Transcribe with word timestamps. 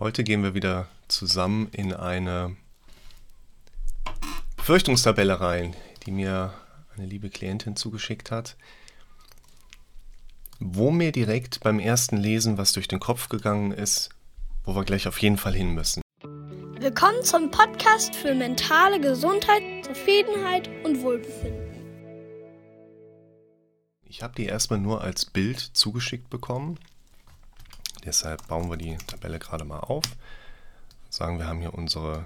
Heute 0.00 0.24
gehen 0.24 0.42
wir 0.42 0.54
wieder 0.54 0.88
zusammen 1.08 1.68
in 1.72 1.92
eine 1.92 2.56
Befürchtungstabelle 4.56 5.42
rein, 5.42 5.76
die 6.06 6.10
mir 6.10 6.54
eine 6.96 7.04
liebe 7.04 7.28
Klientin 7.28 7.76
zugeschickt 7.76 8.30
hat, 8.30 8.56
wo 10.58 10.90
mir 10.90 11.12
direkt 11.12 11.60
beim 11.60 11.78
ersten 11.78 12.16
Lesen 12.16 12.56
was 12.56 12.72
durch 12.72 12.88
den 12.88 12.98
Kopf 12.98 13.28
gegangen 13.28 13.72
ist, 13.72 14.08
wo 14.64 14.74
wir 14.74 14.84
gleich 14.84 15.06
auf 15.06 15.18
jeden 15.18 15.36
Fall 15.36 15.52
hin 15.52 15.74
müssen. 15.74 16.00
Willkommen 16.22 17.22
zum 17.22 17.50
Podcast 17.50 18.16
für 18.16 18.34
mentale 18.34 19.02
Gesundheit, 19.02 19.84
Zufriedenheit 19.84 20.70
und 20.82 21.02
Wohlbefinden. 21.02 21.76
Ich 24.04 24.22
habe 24.22 24.32
die 24.34 24.46
erstmal 24.46 24.80
nur 24.80 25.02
als 25.02 25.26
Bild 25.26 25.60
zugeschickt 25.60 26.30
bekommen 26.30 26.78
Deshalb 28.04 28.46
bauen 28.48 28.70
wir 28.70 28.76
die 28.76 28.96
Tabelle 29.06 29.38
gerade 29.38 29.64
mal 29.64 29.80
auf. 29.80 30.04
Sagen 31.10 31.38
wir 31.38 31.46
haben 31.46 31.60
hier 31.60 31.74
unsere 31.74 32.24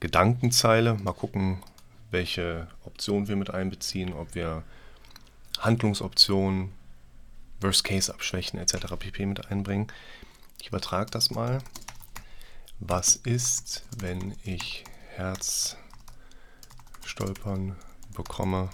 Gedankenzeile. 0.00 0.94
Mal 0.94 1.12
gucken, 1.12 1.62
welche 2.10 2.66
Optionen 2.84 3.28
wir 3.28 3.36
mit 3.36 3.50
einbeziehen, 3.50 4.12
ob 4.12 4.34
wir 4.34 4.64
Handlungsoptionen, 5.58 6.72
Worst-Case-Abschwächen 7.60 8.58
etc. 8.58 8.96
pp. 8.98 9.26
mit 9.26 9.50
einbringen. 9.50 9.88
Ich 10.60 10.68
übertrage 10.68 11.10
das 11.10 11.30
mal. 11.30 11.58
Was 12.80 13.16
ist, 13.16 13.84
wenn 13.98 14.34
ich 14.42 14.84
Herzstolpern 15.14 17.76
bekomme, 18.14 18.70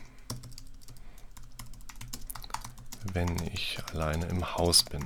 wenn 3.12 3.36
ich 3.52 3.78
alleine 3.92 4.26
im 4.26 4.56
Haus 4.56 4.84
bin? 4.84 5.04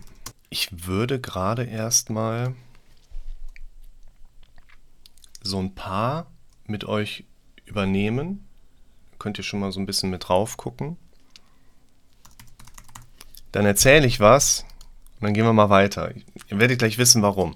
Ich 0.53 0.87
würde 0.87 1.21
gerade 1.21 1.63
erstmal 1.63 2.57
so 5.43 5.61
ein 5.61 5.77
paar 5.77 6.27
mit 6.67 6.85
euch 6.85 7.25
übernehmen. 7.65 8.49
Könnt 9.21 9.39
ihr 9.39 9.45
schon 9.45 9.61
mal 9.61 9.71
so 9.71 9.79
ein 9.79 9.87
bisschen 9.87 10.11
mit 10.11 10.29
drauf 10.29 10.57
gucken. 10.57 10.97
Dann 13.53 13.65
erzähle 13.65 14.09
ich 14.09 14.19
was 14.19 14.65
und 15.21 15.27
dann 15.27 15.35
gehen 15.35 15.45
wir 15.45 15.53
mal 15.53 15.71
weiter. 15.71 16.13
Ihr 16.49 16.59
werdet 16.59 16.81
gleich 16.81 16.99
wissen, 16.99 17.23
warum. 17.23 17.55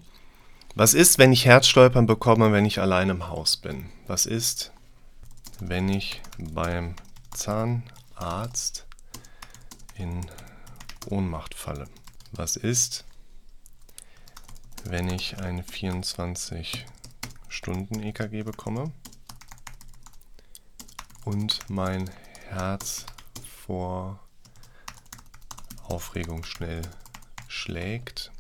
Was 0.77 0.95
ist, 0.95 1.19
wenn 1.19 1.33
ich 1.33 1.47
Herzstolpern 1.47 2.06
bekomme, 2.06 2.53
wenn 2.53 2.65
ich 2.65 2.81
allein 2.81 3.11
im 3.11 3.27
Haus 3.28 3.56
bin? 3.56 3.91
Was 4.06 4.25
ist, 4.25 4.72
wenn 5.59 5.89
ich 5.89 6.22
beim 6.39 6.95
Zahnarzt 7.33 8.87
in 9.97 10.27
Ohnmacht 11.06 11.55
falle? 11.55 11.87
Was 12.37 12.57
ist, 12.57 13.05
wenn 14.83 15.09
ich 15.09 15.39
ein 15.39 15.63
24-Stunden-EKG 15.63 18.43
bekomme 18.43 18.91
und 21.25 21.61
mein 21.71 22.11
Herz 22.49 23.07
vor 23.65 24.19
Aufregung 25.85 26.43
schnell 26.43 26.83
schlägt 27.47 28.33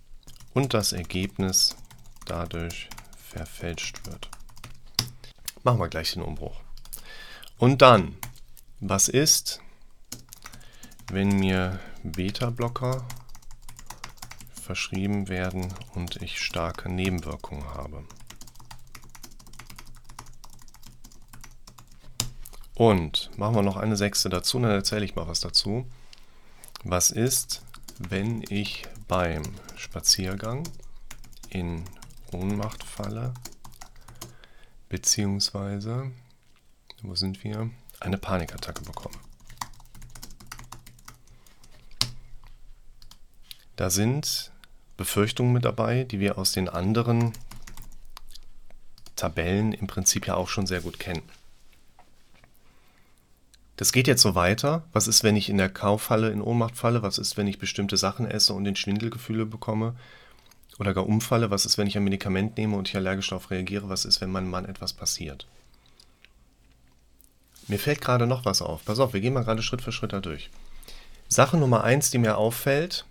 und 0.54 0.74
das 0.74 0.92
Ergebnis 0.92 1.76
dadurch 2.24 2.88
verfälscht 3.16 4.04
wird. 4.06 4.28
Machen 5.62 5.78
wir 5.78 5.88
gleich 5.88 6.14
den 6.14 6.22
Umbruch. 6.22 6.60
Und 7.58 7.80
dann, 7.80 8.16
was 8.80 9.06
ist, 9.06 9.60
wenn 11.12 11.38
mir 11.38 11.78
Beta-Blocker 12.02 13.06
verschrieben 14.64 15.28
werden 15.28 15.72
und 15.94 16.16
ich 16.22 16.40
starke 16.40 16.88
Nebenwirkungen 16.88 17.64
habe. 17.74 18.04
Und 22.74 23.30
machen 23.38 23.54
wir 23.54 23.62
noch 23.62 23.76
eine 23.76 23.96
sechste 23.96 24.28
dazu, 24.28 24.58
dann 24.58 24.70
erzähle 24.70 25.04
ich 25.04 25.14
mal 25.14 25.28
was 25.28 25.40
dazu. 25.40 25.86
Was 26.82 27.10
ist, 27.10 27.62
wenn 27.98 28.42
ich 28.48 28.84
beim 29.06 29.42
Spaziergang 29.76 30.64
in 31.50 31.84
Ohnmacht 32.32 32.82
falle, 32.82 33.32
beziehungsweise, 34.88 36.10
wo 37.02 37.14
sind 37.14 37.44
wir, 37.44 37.70
eine 38.00 38.18
Panikattacke 38.18 38.82
bekomme? 38.82 39.16
Da 43.76 43.90
sind 43.90 44.52
Befürchtungen 44.96 45.52
mit 45.52 45.64
dabei, 45.64 46.04
die 46.04 46.20
wir 46.20 46.38
aus 46.38 46.52
den 46.52 46.68
anderen 46.68 47.32
Tabellen 49.16 49.72
im 49.72 49.86
Prinzip 49.86 50.26
ja 50.26 50.34
auch 50.34 50.48
schon 50.48 50.66
sehr 50.66 50.80
gut 50.80 50.98
kennen. 50.98 51.22
Das 53.76 53.92
geht 53.92 54.06
jetzt 54.06 54.22
so 54.22 54.34
weiter. 54.34 54.84
Was 54.92 55.08
ist, 55.08 55.24
wenn 55.24 55.34
ich 55.34 55.48
in 55.48 55.58
der 55.58 55.68
Kaufhalle 55.68 56.30
in 56.30 56.40
Ohnmacht 56.40 56.76
falle? 56.76 57.02
Was 57.02 57.18
ist, 57.18 57.36
wenn 57.36 57.48
ich 57.48 57.58
bestimmte 57.58 57.96
Sachen 57.96 58.30
esse 58.30 58.52
und 58.52 58.64
den 58.64 58.76
Schwindelgefühle 58.76 59.46
bekomme? 59.46 59.96
Oder 60.78 60.94
gar 60.94 61.06
umfalle? 61.06 61.50
Was 61.50 61.66
ist, 61.66 61.76
wenn 61.76 61.86
ich 61.86 61.96
ein 61.96 62.04
Medikament 62.04 62.56
nehme 62.56 62.76
und 62.76 62.88
ich 62.88 62.96
allergisch 62.96 63.28
darauf 63.28 63.50
reagiere? 63.50 63.88
Was 63.88 64.04
ist, 64.04 64.20
wenn 64.20 64.30
meinem 64.30 64.50
Mann 64.50 64.64
etwas 64.64 64.92
passiert? 64.92 65.46
Mir 67.66 67.78
fällt 67.78 68.00
gerade 68.00 68.26
noch 68.26 68.44
was 68.44 68.62
auf. 68.62 68.84
Pass 68.84 69.00
auf, 69.00 69.12
wir 69.12 69.20
gehen 69.20 69.34
mal 69.34 69.44
gerade 69.44 69.62
Schritt 69.62 69.82
für 69.82 69.92
Schritt 69.92 70.12
da 70.12 70.20
durch. 70.20 70.50
Sache 71.28 71.56
Nummer 71.56 71.82
eins, 71.82 72.10
die 72.10 72.18
mir 72.18 72.36
auffällt, 72.36 73.06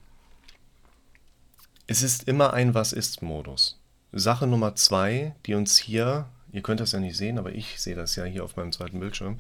es 1.88 2.02
ist 2.02 2.28
immer 2.28 2.54
ein 2.54 2.74
Was-ist-Modus. 2.74 3.80
Sache 4.12 4.48
Nummer 4.48 4.76
zwei, 4.76 5.36
die 5.46 5.56
uns 5.56 5.78
hier, 5.78 6.28
ihr 6.52 6.62
könnt 6.62 6.80
das 6.80 6.92
ja 6.92 7.00
nicht 7.00 7.18
sehen, 7.18 7.38
aber 7.38 7.52
ich 7.52 7.82
sehe 7.82 7.96
das 7.96 8.16
ja 8.16 8.24
hier 8.26 8.44
auf 8.44 8.56
meinem 8.56 8.72
zweiten 8.72 9.00
Bildschirm, 9.00 9.40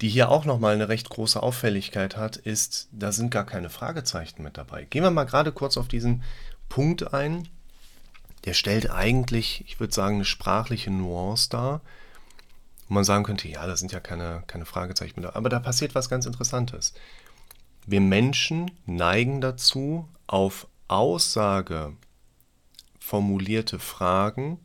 die 0.00 0.08
hier 0.08 0.30
auch 0.30 0.44
nochmal 0.44 0.74
eine 0.74 0.88
recht 0.88 1.10
große 1.10 1.42
Auffälligkeit 1.42 2.16
hat, 2.16 2.36
ist, 2.36 2.88
da 2.90 3.12
sind 3.12 3.30
gar 3.30 3.44
keine 3.44 3.70
Fragezeichen 3.70 4.42
mit 4.42 4.56
dabei. 4.56 4.84
Gehen 4.84 5.02
wir 5.02 5.10
mal 5.10 5.24
gerade 5.24 5.52
kurz 5.52 5.76
auf 5.76 5.88
diesen 5.88 6.22
Punkt 6.68 7.12
ein. 7.12 7.48
Der 8.46 8.54
stellt 8.54 8.90
eigentlich, 8.90 9.62
ich 9.66 9.78
würde 9.78 9.92
sagen, 9.92 10.16
eine 10.16 10.24
sprachliche 10.24 10.90
Nuance 10.90 11.50
dar. 11.50 11.82
Wo 12.88 12.94
man 12.94 13.04
sagen 13.04 13.24
könnte, 13.24 13.46
ja, 13.46 13.66
da 13.66 13.76
sind 13.76 13.92
ja 13.92 14.00
keine, 14.00 14.42
keine 14.46 14.64
Fragezeichen 14.64 15.14
mit 15.16 15.24
dabei. 15.24 15.36
Aber 15.36 15.50
da 15.50 15.60
passiert 15.60 15.94
was 15.94 16.08
ganz 16.08 16.24
Interessantes. 16.24 16.94
Wir 17.86 18.00
Menschen 18.00 18.70
neigen 18.86 19.42
dazu, 19.42 20.08
auf 20.26 20.66
Aussage 20.90 21.96
formulierte 22.98 23.78
Fragen 23.78 24.58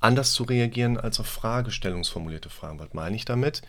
anders 0.00 0.32
zu 0.32 0.44
reagieren 0.44 0.98
als 0.98 1.20
auf 1.20 1.26
Fragestellungsformulierte 1.26 2.48
Fragen. 2.48 2.78
Was 2.78 2.94
meine 2.94 3.14
ich 3.14 3.24
damit? 3.24 3.62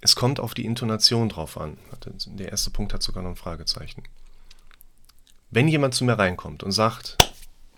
Es 0.00 0.16
kommt 0.16 0.40
auf 0.40 0.54
die 0.54 0.64
Intonation 0.64 1.28
drauf 1.28 1.56
an. 1.56 1.78
Der 2.26 2.50
erste 2.50 2.70
Punkt 2.70 2.92
hat 2.92 3.02
sogar 3.02 3.22
noch 3.22 3.30
ein 3.30 3.36
Fragezeichen. 3.36 4.02
Wenn 5.50 5.68
jemand 5.68 5.94
zu 5.94 6.04
mir 6.04 6.18
reinkommt 6.18 6.62
und 6.64 6.72
sagt, 6.72 7.18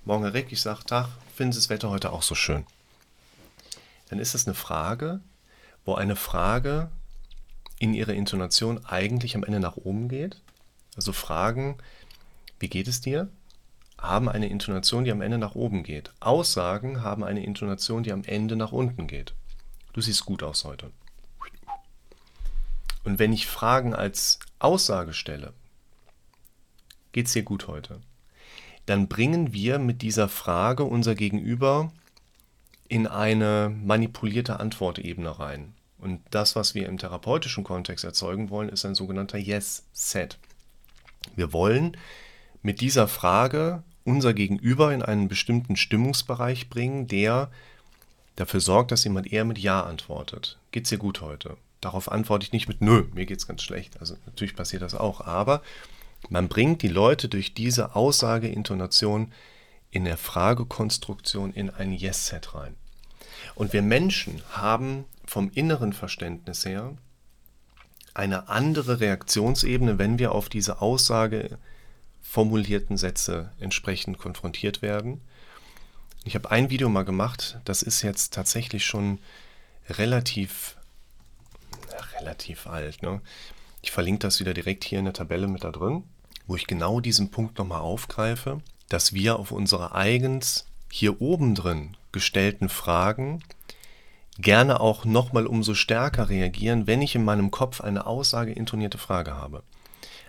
morgen 0.05 0.25
Rick, 0.25 0.51
ich 0.51 0.63
sage, 0.63 0.85
Tag, 0.85 1.09
finden 1.35 1.53
Sie 1.53 1.59
das 1.59 1.69
Wetter 1.69 1.91
heute 1.91 2.13
auch 2.13 2.23
so 2.23 2.35
schön? 2.35 2.65
Dann 4.09 4.19
ist 4.19 4.33
das 4.33 4.47
eine 4.47 4.55
Frage, 4.55 5.21
wo 5.85 5.97
eine 5.97 6.17
Frage 6.17 6.91
in 7.79 7.93
ihrer 7.93 8.15
Intonation 8.15 8.87
eigentlich 8.87 9.35
am 9.35 9.45
Ende 9.45 9.61
nach 9.61 9.77
oben 9.77 10.09
geht. 10.09 10.41
Also 10.97 11.13
Fragen, 11.13 11.77
wie 12.65 12.69
geht 12.69 12.89
es 12.89 13.03
dir? 13.03 13.29
haben 13.99 14.29
eine 14.29 14.49
Intonation, 14.49 15.05
die 15.05 15.13
am 15.13 15.21
Ende 15.21 15.37
nach 15.37 15.55
oben 15.55 15.83
geht. 15.83 16.13
Aussagen 16.21 17.03
haben 17.03 17.23
eine 17.23 17.45
Intonation, 17.45 18.03
die 18.03 18.13
am 18.13 18.25
Ende 18.25 18.57
nach 18.57 18.73
unten 18.73 19.07
geht. 19.07 19.35
Du 19.93 20.01
siehst 20.01 20.25
gut 20.25 20.43
aus 20.43 20.65
heute. 20.65 20.91
Und 23.05 23.19
wenn 23.19 23.35
ich 23.35 23.47
Fragen 23.47 23.95
als 23.95 24.39
Aussage 24.59 25.13
stelle, 25.13 25.53
geht 27.13 27.27
es 27.27 27.35
dir 27.35 27.43
gut 27.43 27.69
heute? 27.69 28.01
Dann 28.87 29.09
bringen 29.09 29.53
wir 29.53 29.79
mit 29.79 30.01
dieser 30.01 30.29
Frage 30.29 30.85
unser 30.85 31.15
Gegenüber 31.15 31.93
in 32.89 33.07
eine 33.07 33.71
manipulierte 33.71 34.59
Antwortebene 34.59 35.39
rein. 35.39 35.75
Und 35.99 36.23
das, 36.31 36.57
was 36.57 36.75
wir 36.75 36.89
im 36.89 36.99
therapeutischen 36.99 37.63
Kontext 37.63 38.05
erzeugen 38.05 38.51
wollen, 38.51 38.71
ist 38.71 38.85
ein 38.87 38.95
sogenannter 38.95 39.39
Yes-Set. 39.39 40.39
Wir 41.37 41.53
wollen 41.53 41.97
mit 42.65 42.81
dieser 42.81 43.07
Frage 43.07 43.85
unser 44.05 44.35
Gegenüber 44.35 44.93
in 44.93 45.03
einen 45.03 45.29
bestimmten 45.29 45.77
Stimmungsbereich 45.77 46.71
bringen, 46.71 47.07
der 47.07 47.51
dafür 48.37 48.61
sorgt, 48.61 48.91
dass 48.91 49.05
jemand 49.05 49.31
eher 49.33 49.45
mit 49.45 49.59
Ja 49.59 49.83
antwortet. 49.83 50.59
Geht's 50.73 50.89
dir 50.89 50.99
gut 50.99 51.21
heute? 51.21 51.57
Darauf 51.83 52.11
antworte 52.11 52.45
ich 52.45 52.53
nicht 52.53 52.67
mit 52.67 52.81
Nö, 52.81 53.05
mir 53.13 53.27
geht's 53.27 53.47
ganz 53.47 53.63
schlecht. 53.63 54.01
Also 54.01 54.17
natürlich 54.25 54.57
passiert 54.57 54.81
das 54.81 54.95
auch, 54.95 55.21
aber 55.21 55.63
man 56.31 56.49
bringt 56.49 56.81
die 56.81 56.89
Leute 56.89 57.29
durch 57.29 57.53
diese 57.53 57.95
Aussageintonation 57.95 59.31
in 59.91 60.07
der 60.07 60.17
Fragekonstruktion 60.17 61.53
in 61.53 61.69
ein 61.69 61.93
Yes-Set 61.93 62.55
rein. 62.55 62.75
Und 63.55 63.75
wir 63.75 63.83
Menschen 63.83 64.43
haben 64.53 65.05
vom 65.27 65.51
inneren 65.55 65.93
Verständnis 65.93 66.65
her 66.65 66.97
eine 68.15 68.49
andere 68.49 69.01
Reaktionsebene, 69.01 69.99
wenn 69.99 70.19
wir 70.19 70.33
auf 70.33 70.49
diese 70.49 70.81
Aussage 70.81 71.59
formulierten 72.25 72.97
Sätze 72.97 73.53
entsprechend 73.61 74.19
konfrontiert 74.19 74.83
werden. 74.83 75.21
Ich 76.25 76.35
habe 76.35 76.51
ein 76.51 76.71
Video 76.71 76.89
mal 76.89 77.05
gemacht, 77.05 77.61
das 77.65 77.83
ist 77.83 78.03
jetzt 78.03 78.33
tatsächlich 78.33 78.85
schon 78.85 79.21
relativ, 79.89 80.77
relativ 82.19 82.67
alt. 82.67 83.03
Ne? 83.03 83.21
Ich 83.83 83.93
verlinke 83.93 84.21
das 84.21 84.41
wieder 84.41 84.55
direkt 84.55 84.83
hier 84.85 84.99
in 84.99 85.05
der 85.05 85.15
Tabelle 85.15 85.47
mit 85.47 85.63
da 85.63 85.71
drin, 85.71 86.03
wo 86.47 86.57
ich 86.57 86.67
genau 86.67 87.01
diesen 87.01 87.31
Punkt 87.31 87.59
nochmal 87.59 87.83
aufgreife, 87.83 88.63
dass 88.89 89.13
wir 89.13 89.39
auf 89.39 89.53
unsere 89.53 89.95
eigens 89.95 90.67
hier 90.91 91.21
oben 91.21 91.55
drin 91.55 91.97
gestellten 92.11 92.69
Fragen 92.69 93.43
gerne 94.39 94.81
auch 94.81 95.05
nochmal 95.05 95.47
umso 95.47 95.75
stärker 95.75 96.29
reagieren, 96.29 96.87
wenn 96.87 97.03
ich 97.03 97.15
in 97.15 97.25
meinem 97.25 97.51
Kopf 97.51 97.81
eine 97.81 98.07
aussageintonierte 98.07 98.99
Frage 98.99 99.35
habe. 99.35 99.63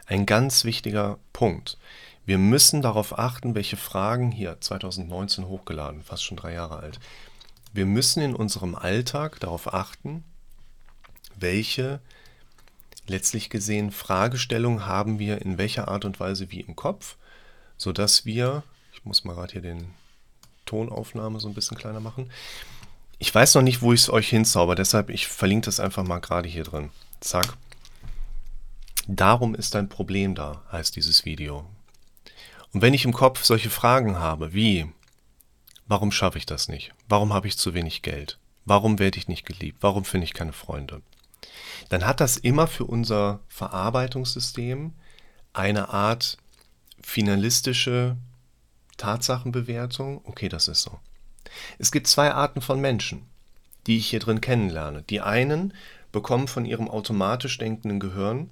Ein 0.07 0.25
ganz 0.25 0.65
wichtiger 0.65 1.17
Punkt. 1.33 1.77
Wir 2.25 2.37
müssen 2.37 2.81
darauf 2.81 3.17
achten, 3.17 3.55
welche 3.55 3.77
Fragen 3.77 4.31
hier 4.31 4.57
2019 4.59 5.47
hochgeladen, 5.47 6.03
fast 6.03 6.23
schon 6.23 6.37
drei 6.37 6.53
Jahre 6.53 6.77
alt. 6.77 6.99
Wir 7.73 7.85
müssen 7.85 8.21
in 8.21 8.35
unserem 8.35 8.75
Alltag 8.75 9.39
darauf 9.39 9.73
achten, 9.73 10.23
welche 11.35 11.99
letztlich 13.07 13.49
gesehen 13.49 13.91
Fragestellungen 13.91 14.85
haben 14.85 15.19
wir 15.19 15.41
in 15.41 15.57
welcher 15.57 15.87
Art 15.87 16.05
und 16.05 16.19
Weise 16.19 16.51
wie 16.51 16.61
im 16.61 16.75
Kopf, 16.75 17.17
sodass 17.77 18.25
wir, 18.25 18.63
ich 18.93 19.05
muss 19.05 19.23
mal 19.23 19.33
gerade 19.33 19.53
hier 19.53 19.61
den 19.61 19.93
Tonaufnahme 20.65 21.39
so 21.39 21.47
ein 21.47 21.53
bisschen 21.53 21.77
kleiner 21.77 21.99
machen, 21.99 22.31
ich 23.17 23.33
weiß 23.33 23.55
noch 23.55 23.61
nicht, 23.61 23.81
wo 23.81 23.93
ich 23.93 24.01
es 24.01 24.09
euch 24.09 24.29
hinzauber, 24.29 24.75
deshalb 24.75 25.09
ich 25.09 25.27
verlinke 25.27 25.65
das 25.65 25.79
einfach 25.79 26.03
mal 26.03 26.19
gerade 26.19 26.49
hier 26.49 26.63
drin. 26.63 26.89
Zack. 27.19 27.57
Darum 29.07 29.53
ist 29.53 29.75
ein 29.75 29.87
Problem 29.87 30.33
da, 30.33 30.63
heißt 30.71 30.95
dieses 30.95 31.25
Video. 31.25 31.69
Und 32.73 32.81
wenn 32.81 32.93
ich 32.95 33.05
im 33.05 33.13
Kopf 33.13 33.43
solche 33.43 33.69
Fragen 33.69 34.17
habe, 34.17 34.53
wie, 34.53 34.91
warum 35.87 36.11
schaffe 36.11 36.39
ich 36.39 36.47
das 36.47 36.67
nicht? 36.67 36.91
Warum 37.07 37.31
habe 37.31 37.47
ich 37.47 37.57
zu 37.57 37.75
wenig 37.75 38.01
Geld? 38.01 38.39
Warum 38.65 38.97
werde 38.97 39.19
ich 39.19 39.27
nicht 39.27 39.45
geliebt? 39.45 39.77
Warum 39.81 40.05
finde 40.05 40.25
ich 40.25 40.33
keine 40.33 40.53
Freunde? 40.53 41.03
Dann 41.89 42.05
hat 42.05 42.19
das 42.19 42.37
immer 42.37 42.65
für 42.65 42.85
unser 42.85 43.41
Verarbeitungssystem 43.47 44.93
eine 45.53 45.89
Art 45.89 46.37
finalistische 47.01 48.17
Tatsachenbewertung. 48.97 50.21
Okay, 50.23 50.49
das 50.49 50.67
ist 50.67 50.81
so. 50.81 50.99
Es 51.77 51.91
gibt 51.91 52.07
zwei 52.07 52.31
Arten 52.31 52.61
von 52.61 52.81
Menschen, 52.81 53.27
die 53.85 53.97
ich 53.97 54.07
hier 54.07 54.19
drin 54.19 54.41
kennenlerne. 54.41 55.03
Die 55.03 55.21
einen 55.21 55.75
bekommen 56.11 56.47
von 56.47 56.65
ihrem 56.65 56.89
automatisch 56.89 57.59
denkenden 57.59 57.99
Gehirn 57.99 58.49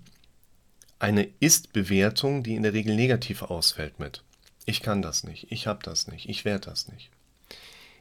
eine 1.04 1.28
Ist-Bewertung, 1.40 2.44
die 2.44 2.56
in 2.56 2.64
der 2.64 2.74
Regel 2.74 2.96
negativ 2.96 3.42
ausfällt 3.44 4.00
mit. 4.00 4.24
Ich 4.66 4.82
kann 4.82 5.02
das 5.02 5.24
nicht, 5.24 5.52
ich 5.52 5.68
habe 5.68 5.84
das 5.84 6.08
nicht, 6.08 6.30
ich 6.30 6.46
werde 6.46 6.70
das 6.70 6.88
nicht. 6.88 7.10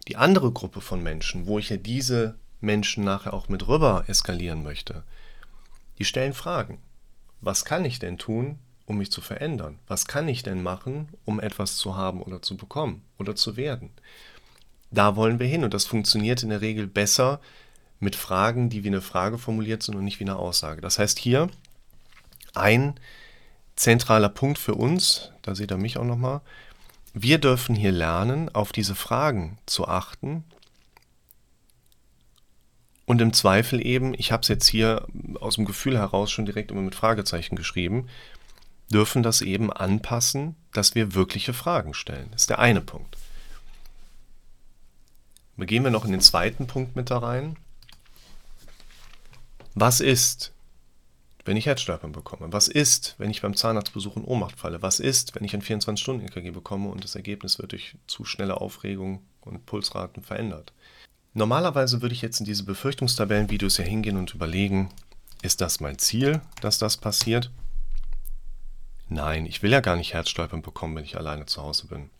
Die 0.08 0.16
andere 0.16 0.52
Gruppe 0.52 0.80
von 0.80 1.02
Menschen, 1.02 1.46
wo 1.46 1.58
ich 1.58 1.68
ja 1.68 1.76
diese 1.76 2.36
Menschen 2.60 3.04
nachher 3.04 3.34
auch 3.34 3.48
mit 3.48 3.66
rüber 3.68 4.04
eskalieren 4.06 4.62
möchte, 4.62 5.02
die 5.98 6.04
stellen 6.04 6.32
Fragen. 6.32 6.78
Was 7.40 7.64
kann 7.64 7.84
ich 7.84 7.98
denn 7.98 8.18
tun, 8.18 8.58
um 8.86 8.98
mich 8.98 9.10
zu 9.10 9.20
verändern? 9.20 9.78
Was 9.88 10.06
kann 10.06 10.28
ich 10.28 10.42
denn 10.42 10.62
machen, 10.62 11.08
um 11.24 11.40
etwas 11.40 11.76
zu 11.76 11.96
haben 11.96 12.22
oder 12.22 12.40
zu 12.40 12.56
bekommen 12.56 13.02
oder 13.18 13.34
zu 13.34 13.56
werden? 13.56 13.90
da 14.92 15.16
wollen 15.16 15.40
wir 15.40 15.46
hin. 15.46 15.64
Und 15.64 15.74
das 15.74 15.86
funktioniert 15.86 16.42
in 16.42 16.50
der 16.50 16.60
Regel 16.60 16.86
besser 16.86 17.40
mit 17.98 18.14
Fragen, 18.14 18.68
die 18.68 18.84
wie 18.84 18.88
eine 18.88 19.00
Frage 19.00 19.38
formuliert 19.38 19.82
sind 19.82 19.96
und 19.96 20.04
nicht 20.04 20.20
wie 20.20 20.24
eine 20.24 20.36
Aussage. 20.36 20.80
Das 20.80 20.98
heißt 20.98 21.18
hier 21.18 21.48
ein 22.54 22.94
zentraler 23.76 24.28
Punkt 24.28 24.58
für 24.58 24.74
uns, 24.74 25.30
da 25.42 25.54
seht 25.54 25.70
ihr 25.70 25.78
mich 25.78 25.98
auch 25.98 26.04
nochmal, 26.04 26.40
wir 27.14 27.38
dürfen 27.38 27.74
hier 27.74 27.92
lernen, 27.92 28.48
auf 28.54 28.72
diese 28.72 28.94
Fragen 28.94 29.58
zu 29.66 29.86
achten 29.86 30.44
und 33.06 33.20
im 33.20 33.32
Zweifel 33.32 33.84
eben, 33.84 34.14
ich 34.14 34.32
habe 34.32 34.42
es 34.42 34.48
jetzt 34.48 34.66
hier 34.66 35.06
aus 35.40 35.56
dem 35.56 35.64
Gefühl 35.64 35.98
heraus 35.98 36.30
schon 36.30 36.46
direkt 36.46 36.70
immer 36.70 36.82
mit 36.82 36.94
Fragezeichen 36.94 37.56
geschrieben, 37.56 38.08
dürfen 38.90 39.22
das 39.22 39.42
eben 39.42 39.72
anpassen, 39.72 40.56
dass 40.72 40.94
wir 40.94 41.14
wirkliche 41.14 41.52
Fragen 41.52 41.94
stellen. 41.94 42.28
Das 42.32 42.42
ist 42.42 42.50
der 42.50 42.58
eine 42.58 42.80
Punkt. 42.80 43.16
Gehen 45.58 45.84
wir 45.84 45.90
noch 45.90 46.04
in 46.04 46.12
den 46.12 46.20
zweiten 46.20 46.66
Punkt 46.66 46.96
mit 46.96 47.10
da 47.10 47.18
rein. 47.18 47.56
Was 49.74 50.00
ist, 50.00 50.52
wenn 51.44 51.56
ich 51.56 51.66
Herzstolpern 51.66 52.12
bekomme? 52.12 52.52
Was 52.52 52.68
ist, 52.68 53.14
wenn 53.18 53.30
ich 53.30 53.42
beim 53.42 53.56
Zahnarztbesuch 53.56 54.16
in 54.16 54.24
Ohnmacht 54.24 54.58
falle? 54.58 54.82
Was 54.82 55.00
ist, 55.00 55.34
wenn 55.34 55.44
ich 55.44 55.54
ein 55.54 55.62
24-Stunden-EKG 55.62 56.50
bekomme 56.50 56.88
und 56.88 57.02
das 57.02 57.14
Ergebnis 57.14 57.58
wird 57.58 57.72
durch 57.72 57.96
zu 58.06 58.24
schnelle 58.24 58.60
Aufregung 58.60 59.22
und 59.40 59.66
Pulsraten 59.66 60.22
verändert? 60.22 60.72
Normalerweise 61.34 62.02
würde 62.02 62.14
ich 62.14 62.22
jetzt 62.22 62.40
in 62.40 62.46
diese 62.46 62.64
Befürchtungstabellenvideos 62.64 63.78
ja 63.78 63.84
hingehen 63.84 64.18
und 64.18 64.34
überlegen, 64.34 64.90
ist 65.42 65.60
das 65.60 65.80
mein 65.80 65.98
Ziel, 65.98 66.40
dass 66.60 66.78
das 66.78 66.96
passiert? 66.96 67.50
Nein, 69.08 69.46
ich 69.46 69.62
will 69.62 69.72
ja 69.72 69.80
gar 69.80 69.96
nicht 69.96 70.14
Herzstolpern 70.14 70.62
bekommen, 70.62 70.96
wenn 70.96 71.04
ich 71.04 71.16
alleine 71.16 71.46
zu 71.46 71.62
Hause 71.62 71.86
bin. 71.88 72.10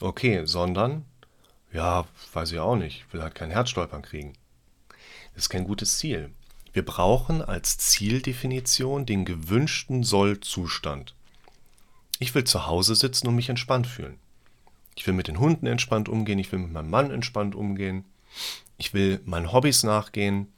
Okay, 0.00 0.42
sondern 0.44 1.04
ja, 1.72 2.06
weiß 2.32 2.52
ich 2.52 2.60
auch 2.60 2.76
nicht. 2.76 3.04
Ich 3.06 3.12
will 3.12 3.22
halt 3.22 3.34
kein 3.34 3.50
Herzstolpern 3.50 4.02
kriegen. 4.02 4.34
Das 5.34 5.44
ist 5.44 5.48
kein 5.48 5.64
gutes 5.64 5.98
Ziel. 5.98 6.30
Wir 6.74 6.84
brauchen 6.84 7.40
als 7.40 7.78
Zieldefinition 7.78 9.06
den 9.06 9.24
gewünschten 9.24 10.02
Sollzustand. 10.02 11.14
Ich 12.18 12.34
will 12.34 12.42
zu 12.42 12.66
Hause 12.66 12.96
sitzen 12.96 13.28
und 13.28 13.36
mich 13.36 13.48
entspannt 13.48 13.86
fühlen. 13.86 14.18
Ich 14.96 15.06
will 15.06 15.14
mit 15.14 15.28
den 15.28 15.38
Hunden 15.38 15.66
entspannt 15.66 16.08
umgehen, 16.08 16.40
ich 16.40 16.50
will 16.50 16.58
mit 16.58 16.72
meinem 16.72 16.90
Mann 16.90 17.12
entspannt 17.12 17.54
umgehen, 17.54 18.04
ich 18.76 18.92
will 18.92 19.20
meinen 19.24 19.52
Hobbys 19.52 19.84
nachgehen, 19.84 20.52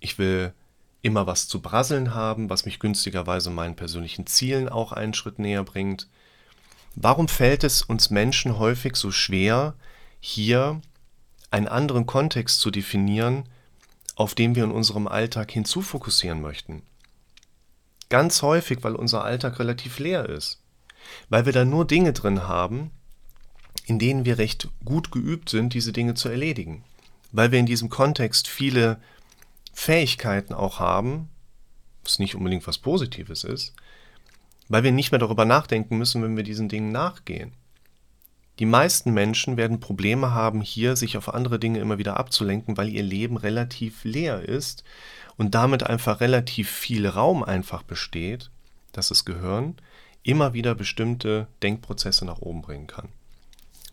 ich 0.00 0.18
will 0.18 0.54
immer 1.02 1.26
was 1.26 1.48
zu 1.48 1.60
brasseln 1.60 2.14
haben, 2.14 2.48
was 2.48 2.64
mich 2.64 2.78
günstigerweise 2.78 3.50
meinen 3.50 3.76
persönlichen 3.76 4.26
Zielen 4.26 4.70
auch 4.70 4.92
einen 4.92 5.12
Schritt 5.12 5.38
näher 5.38 5.64
bringt. 5.64 6.08
Warum 6.94 7.28
fällt 7.28 7.62
es 7.62 7.82
uns 7.82 8.08
Menschen 8.08 8.58
häufig 8.58 8.96
so 8.96 9.10
schwer, 9.10 9.74
hier 10.18 10.80
einen 11.50 11.68
anderen 11.68 12.06
Kontext 12.06 12.60
zu 12.60 12.70
definieren, 12.70 13.44
auf 14.18 14.34
den 14.34 14.56
wir 14.56 14.64
in 14.64 14.72
unserem 14.72 15.06
Alltag 15.06 15.52
hinzufokussieren 15.52 16.42
möchten. 16.42 16.82
Ganz 18.08 18.42
häufig, 18.42 18.82
weil 18.82 18.96
unser 18.96 19.22
Alltag 19.22 19.60
relativ 19.60 20.00
leer 20.00 20.28
ist, 20.28 20.60
weil 21.28 21.46
wir 21.46 21.52
da 21.52 21.64
nur 21.64 21.86
Dinge 21.86 22.12
drin 22.12 22.48
haben, 22.48 22.90
in 23.86 24.00
denen 24.00 24.24
wir 24.24 24.38
recht 24.38 24.70
gut 24.84 25.12
geübt 25.12 25.48
sind, 25.48 25.72
diese 25.72 25.92
Dinge 25.92 26.14
zu 26.14 26.28
erledigen, 26.28 26.82
weil 27.30 27.52
wir 27.52 27.60
in 27.60 27.66
diesem 27.66 27.90
Kontext 27.90 28.48
viele 28.48 29.00
Fähigkeiten 29.72 30.52
auch 30.52 30.80
haben, 30.80 31.28
was 32.02 32.18
nicht 32.18 32.34
unbedingt 32.34 32.66
was 32.66 32.78
Positives 32.78 33.44
ist, 33.44 33.72
weil 34.68 34.82
wir 34.82 34.90
nicht 34.90 35.12
mehr 35.12 35.20
darüber 35.20 35.44
nachdenken 35.44 35.96
müssen, 35.96 36.24
wenn 36.24 36.36
wir 36.36 36.42
diesen 36.42 36.68
Dingen 36.68 36.90
nachgehen. 36.90 37.52
Die 38.58 38.66
meisten 38.66 39.12
Menschen 39.12 39.56
werden 39.56 39.78
Probleme 39.78 40.32
haben, 40.32 40.60
hier 40.60 40.96
sich 40.96 41.16
auf 41.16 41.32
andere 41.32 41.58
Dinge 41.58 41.78
immer 41.78 41.98
wieder 41.98 42.16
abzulenken, 42.16 42.76
weil 42.76 42.88
ihr 42.88 43.04
Leben 43.04 43.36
relativ 43.36 44.02
leer 44.04 44.40
ist 44.40 44.82
und 45.36 45.54
damit 45.54 45.84
einfach 45.84 46.20
relativ 46.20 46.70
viel 46.70 47.06
Raum 47.06 47.44
einfach 47.44 47.84
besteht, 47.84 48.50
dass 48.92 49.08
das 49.08 49.24
Gehirn 49.24 49.76
immer 50.24 50.54
wieder 50.54 50.74
bestimmte 50.74 51.46
Denkprozesse 51.62 52.24
nach 52.24 52.40
oben 52.40 52.62
bringen 52.62 52.88
kann. 52.88 53.08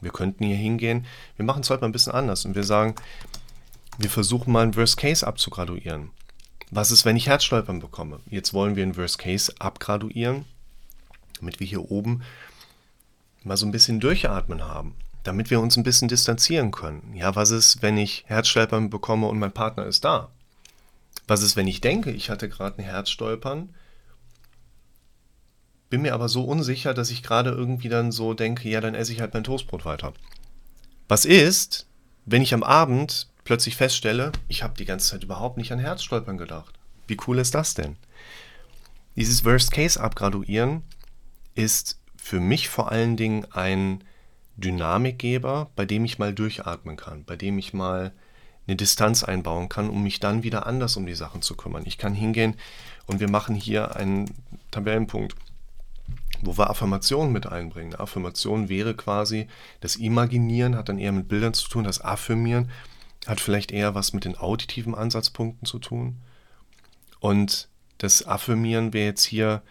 Wir 0.01 0.11
könnten 0.11 0.43
hier 0.43 0.57
hingehen, 0.57 1.05
wir 1.37 1.45
machen 1.45 1.61
es 1.61 1.69
heute 1.69 1.81
mal 1.81 1.89
ein 1.89 1.93
bisschen 1.93 2.13
anders 2.13 2.45
und 2.45 2.55
wir 2.55 2.63
sagen, 2.63 2.95
wir 3.97 4.09
versuchen 4.09 4.51
mal 4.51 4.63
einen 4.63 4.75
Worst 4.75 4.97
Case 4.97 5.25
abzugraduieren. 5.25 6.09
Was 6.71 6.91
ist, 6.91 7.05
wenn 7.05 7.15
ich 7.15 7.27
Herzstolpern 7.27 7.79
bekomme? 7.79 8.19
Jetzt 8.29 8.53
wollen 8.53 8.75
wir 8.75 8.83
einen 8.83 8.97
Worst 8.97 9.19
Case 9.19 9.53
abgraduieren, 9.59 10.45
damit 11.39 11.59
wir 11.59 11.67
hier 11.67 11.91
oben 11.91 12.23
mal 13.45 13.57
so 13.57 13.65
ein 13.65 13.71
bisschen 13.71 13.99
durchatmen 13.99 14.63
haben, 14.63 14.95
damit 15.23 15.49
wir 15.49 15.59
uns 15.59 15.77
ein 15.77 15.83
bisschen 15.83 16.07
distanzieren 16.07 16.71
können. 16.71 17.13
Ja, 17.15 17.35
was 17.35 17.51
ist, 17.51 17.81
wenn 17.81 17.97
ich 17.97 18.23
Herzstolpern 18.27 18.89
bekomme 18.89 19.27
und 19.27 19.39
mein 19.39 19.51
Partner 19.51 19.85
ist 19.85 20.03
da? 20.03 20.29
Was 21.27 21.41
ist, 21.41 21.55
wenn 21.55 21.67
ich 21.67 21.81
denke, 21.81 22.11
ich 22.11 22.29
hatte 22.29 22.49
gerade 22.49 22.77
ein 22.79 22.85
Herzstolpern, 22.85 23.73
bin 25.89 26.01
mir 26.01 26.13
aber 26.13 26.27
so 26.27 26.43
unsicher, 26.43 26.93
dass 26.93 27.11
ich 27.11 27.23
gerade 27.23 27.51
irgendwie 27.51 27.89
dann 27.89 28.11
so 28.11 28.33
denke, 28.33 28.67
ja, 28.67 28.81
dann 28.81 28.95
esse 28.95 29.13
ich 29.13 29.21
halt 29.21 29.33
mein 29.33 29.43
Toastbrot 29.43 29.85
weiter. 29.85 30.13
Was 31.07 31.25
ist, 31.25 31.87
wenn 32.25 32.41
ich 32.41 32.53
am 32.53 32.63
Abend 32.63 33.29
plötzlich 33.43 33.75
feststelle, 33.75 34.31
ich 34.47 34.63
habe 34.63 34.73
die 34.77 34.85
ganze 34.85 35.09
Zeit 35.09 35.23
überhaupt 35.23 35.57
nicht 35.57 35.71
an 35.71 35.79
Herzstolpern 35.79 36.37
gedacht? 36.37 36.73
Wie 37.07 37.17
cool 37.27 37.37
ist 37.37 37.53
das 37.53 37.75
denn? 37.75 37.95
Dieses 39.15 39.45
Worst 39.45 39.71
Case 39.71 39.99
abgraduieren 40.01 40.81
ist 41.53 41.99
für 42.25 42.39
mich 42.39 42.69
vor 42.69 42.91
allen 42.91 43.17
Dingen 43.17 43.45
ein 43.51 44.03
Dynamikgeber, 44.57 45.69
bei 45.75 45.85
dem 45.85 46.05
ich 46.05 46.17
mal 46.17 46.33
durchatmen 46.33 46.97
kann, 46.97 47.23
bei 47.23 47.35
dem 47.35 47.59
ich 47.59 47.71
mal 47.71 48.13
eine 48.65 48.75
Distanz 48.75 49.23
einbauen 49.23 49.69
kann, 49.69 49.91
um 49.91 50.01
mich 50.01 50.19
dann 50.19 50.41
wieder 50.41 50.65
anders 50.65 50.97
um 50.97 51.05
die 51.05 51.13
Sachen 51.13 51.43
zu 51.43 51.55
kümmern. 51.55 51.83
Ich 51.85 51.99
kann 51.99 52.15
hingehen 52.15 52.55
und 53.05 53.19
wir 53.19 53.29
machen 53.29 53.53
hier 53.53 53.95
einen 53.95 54.25
Tabellenpunkt. 54.71 55.35
wo 56.41 56.57
wir 56.57 56.71
Affirmationen 56.71 57.31
mit 57.31 57.45
einbringen. 57.45 57.93
Affirmation 57.93 58.69
wäre 58.69 58.95
quasi 58.95 59.47
das 59.81 59.95
Imaginieren, 59.95 60.75
hat 60.75 60.89
dann 60.89 60.97
eher 60.97 61.11
mit 61.11 61.27
Bildern 61.27 61.53
zu 61.53 61.69
tun. 61.69 61.83
Das 61.83 62.03
Affirmieren 62.03 62.71
hat 63.27 63.39
vielleicht 63.39 63.71
eher 63.71 63.93
was 63.93 64.13
mit 64.13 64.25
den 64.25 64.35
auditiven 64.35 64.95
Ansatzpunkten 64.95 65.67
zu 65.67 65.77
tun. 65.77 66.17
Und 67.19 67.69
das 67.99 68.25
Affirmieren 68.25 68.93
wäre 68.93 69.05
jetzt 69.05 69.25
hier, 69.25 69.61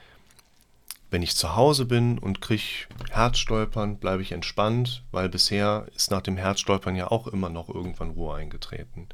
wenn 1.10 1.22
ich 1.22 1.36
zu 1.36 1.54
Hause 1.54 1.84
bin 1.84 2.18
und 2.18 2.40
kriege 2.40 2.88
Herzstolpern, 3.10 3.98
bleibe 3.98 4.22
ich 4.22 4.32
entspannt, 4.32 5.04
weil 5.12 5.28
bisher 5.28 5.86
ist 5.94 6.10
nach 6.10 6.22
dem 6.22 6.36
Herzstolpern 6.36 6.96
ja 6.96 7.10
auch 7.10 7.26
immer 7.28 7.48
noch 7.48 7.68
irgendwann 7.68 8.10
Ruhe 8.10 8.36
eingetreten. 8.36 9.08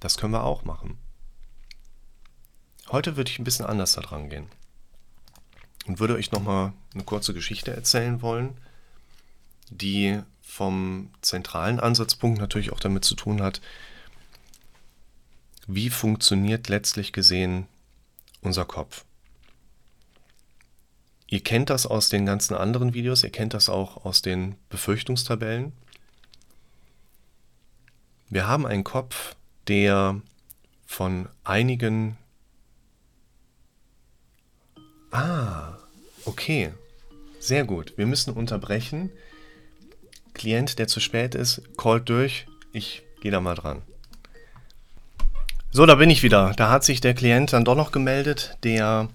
Das 0.00 0.16
können 0.16 0.32
wir 0.32 0.44
auch 0.44 0.64
machen. 0.64 0.98
Heute 2.90 3.16
würde 3.16 3.30
ich 3.30 3.38
ein 3.38 3.44
bisschen 3.44 3.66
anders 3.66 3.92
da 3.92 4.00
dran 4.00 4.30
gehen 4.30 4.46
und 5.86 6.00
würde 6.00 6.14
euch 6.14 6.32
nochmal 6.32 6.72
eine 6.94 7.04
kurze 7.04 7.34
Geschichte 7.34 7.74
erzählen 7.74 8.22
wollen, 8.22 8.56
die 9.70 10.20
vom 10.40 11.10
zentralen 11.20 11.80
Ansatzpunkt 11.80 12.40
natürlich 12.40 12.72
auch 12.72 12.80
damit 12.80 13.04
zu 13.04 13.14
tun 13.14 13.42
hat, 13.42 13.60
wie 15.66 15.90
funktioniert 15.90 16.68
letztlich 16.68 17.12
gesehen 17.12 17.66
unser 18.40 18.64
Kopf. 18.64 19.04
Ihr 21.28 21.40
kennt 21.40 21.68
das 21.70 21.86
aus 21.86 22.08
den 22.08 22.24
ganzen 22.24 22.54
anderen 22.54 22.94
Videos, 22.94 23.22
ihr 23.22 23.30
kennt 23.30 23.52
das 23.54 23.68
auch 23.68 24.04
aus 24.04 24.22
den 24.22 24.56
Befürchtungstabellen. 24.70 25.72
Wir 28.30 28.48
haben 28.48 28.66
einen 28.66 28.84
Kopf, 28.84 29.36
der 29.68 30.20
von 30.86 31.28
einigen 31.44 32.16
Ah, 35.10 35.78
okay. 36.24 36.72
Sehr 37.40 37.64
gut. 37.64 37.94
Wir 37.96 38.06
müssen 38.06 38.32
unterbrechen. 38.34 39.10
Klient, 40.34 40.78
der 40.78 40.86
zu 40.86 41.00
spät 41.00 41.34
ist, 41.34 41.62
callt 41.76 42.08
durch. 42.08 42.46
Ich 42.72 43.02
gehe 43.20 43.30
da 43.30 43.40
mal 43.40 43.54
dran. 43.54 43.82
So, 45.70 45.86
da 45.86 45.94
bin 45.94 46.10
ich 46.10 46.22
wieder. 46.22 46.52
Da 46.56 46.70
hat 46.70 46.84
sich 46.84 47.00
der 47.00 47.14
Klient 47.14 47.52
dann 47.52 47.64
doch 47.64 47.74
noch 47.74 47.92
gemeldet, 47.92 48.56
der 48.64 49.08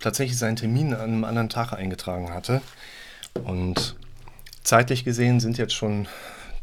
tatsächlich 0.00 0.38
seinen 0.38 0.56
Termin 0.56 0.94
an 0.94 1.00
einem 1.00 1.24
anderen 1.24 1.48
Tag 1.48 1.72
eingetragen 1.72 2.32
hatte. 2.32 2.62
Und 3.44 3.96
zeitlich 4.62 5.04
gesehen 5.04 5.40
sind 5.40 5.58
jetzt 5.58 5.74
schon 5.74 6.08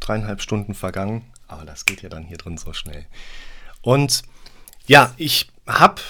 dreieinhalb 0.00 0.42
Stunden 0.42 0.74
vergangen. 0.74 1.22
Aber 1.46 1.64
das 1.64 1.86
geht 1.86 2.02
ja 2.02 2.08
dann 2.08 2.24
hier 2.24 2.36
drin 2.36 2.58
so 2.58 2.72
schnell. 2.72 3.06
Und 3.80 4.22
ja, 4.86 5.14
ich 5.16 5.50
habe 5.66 6.02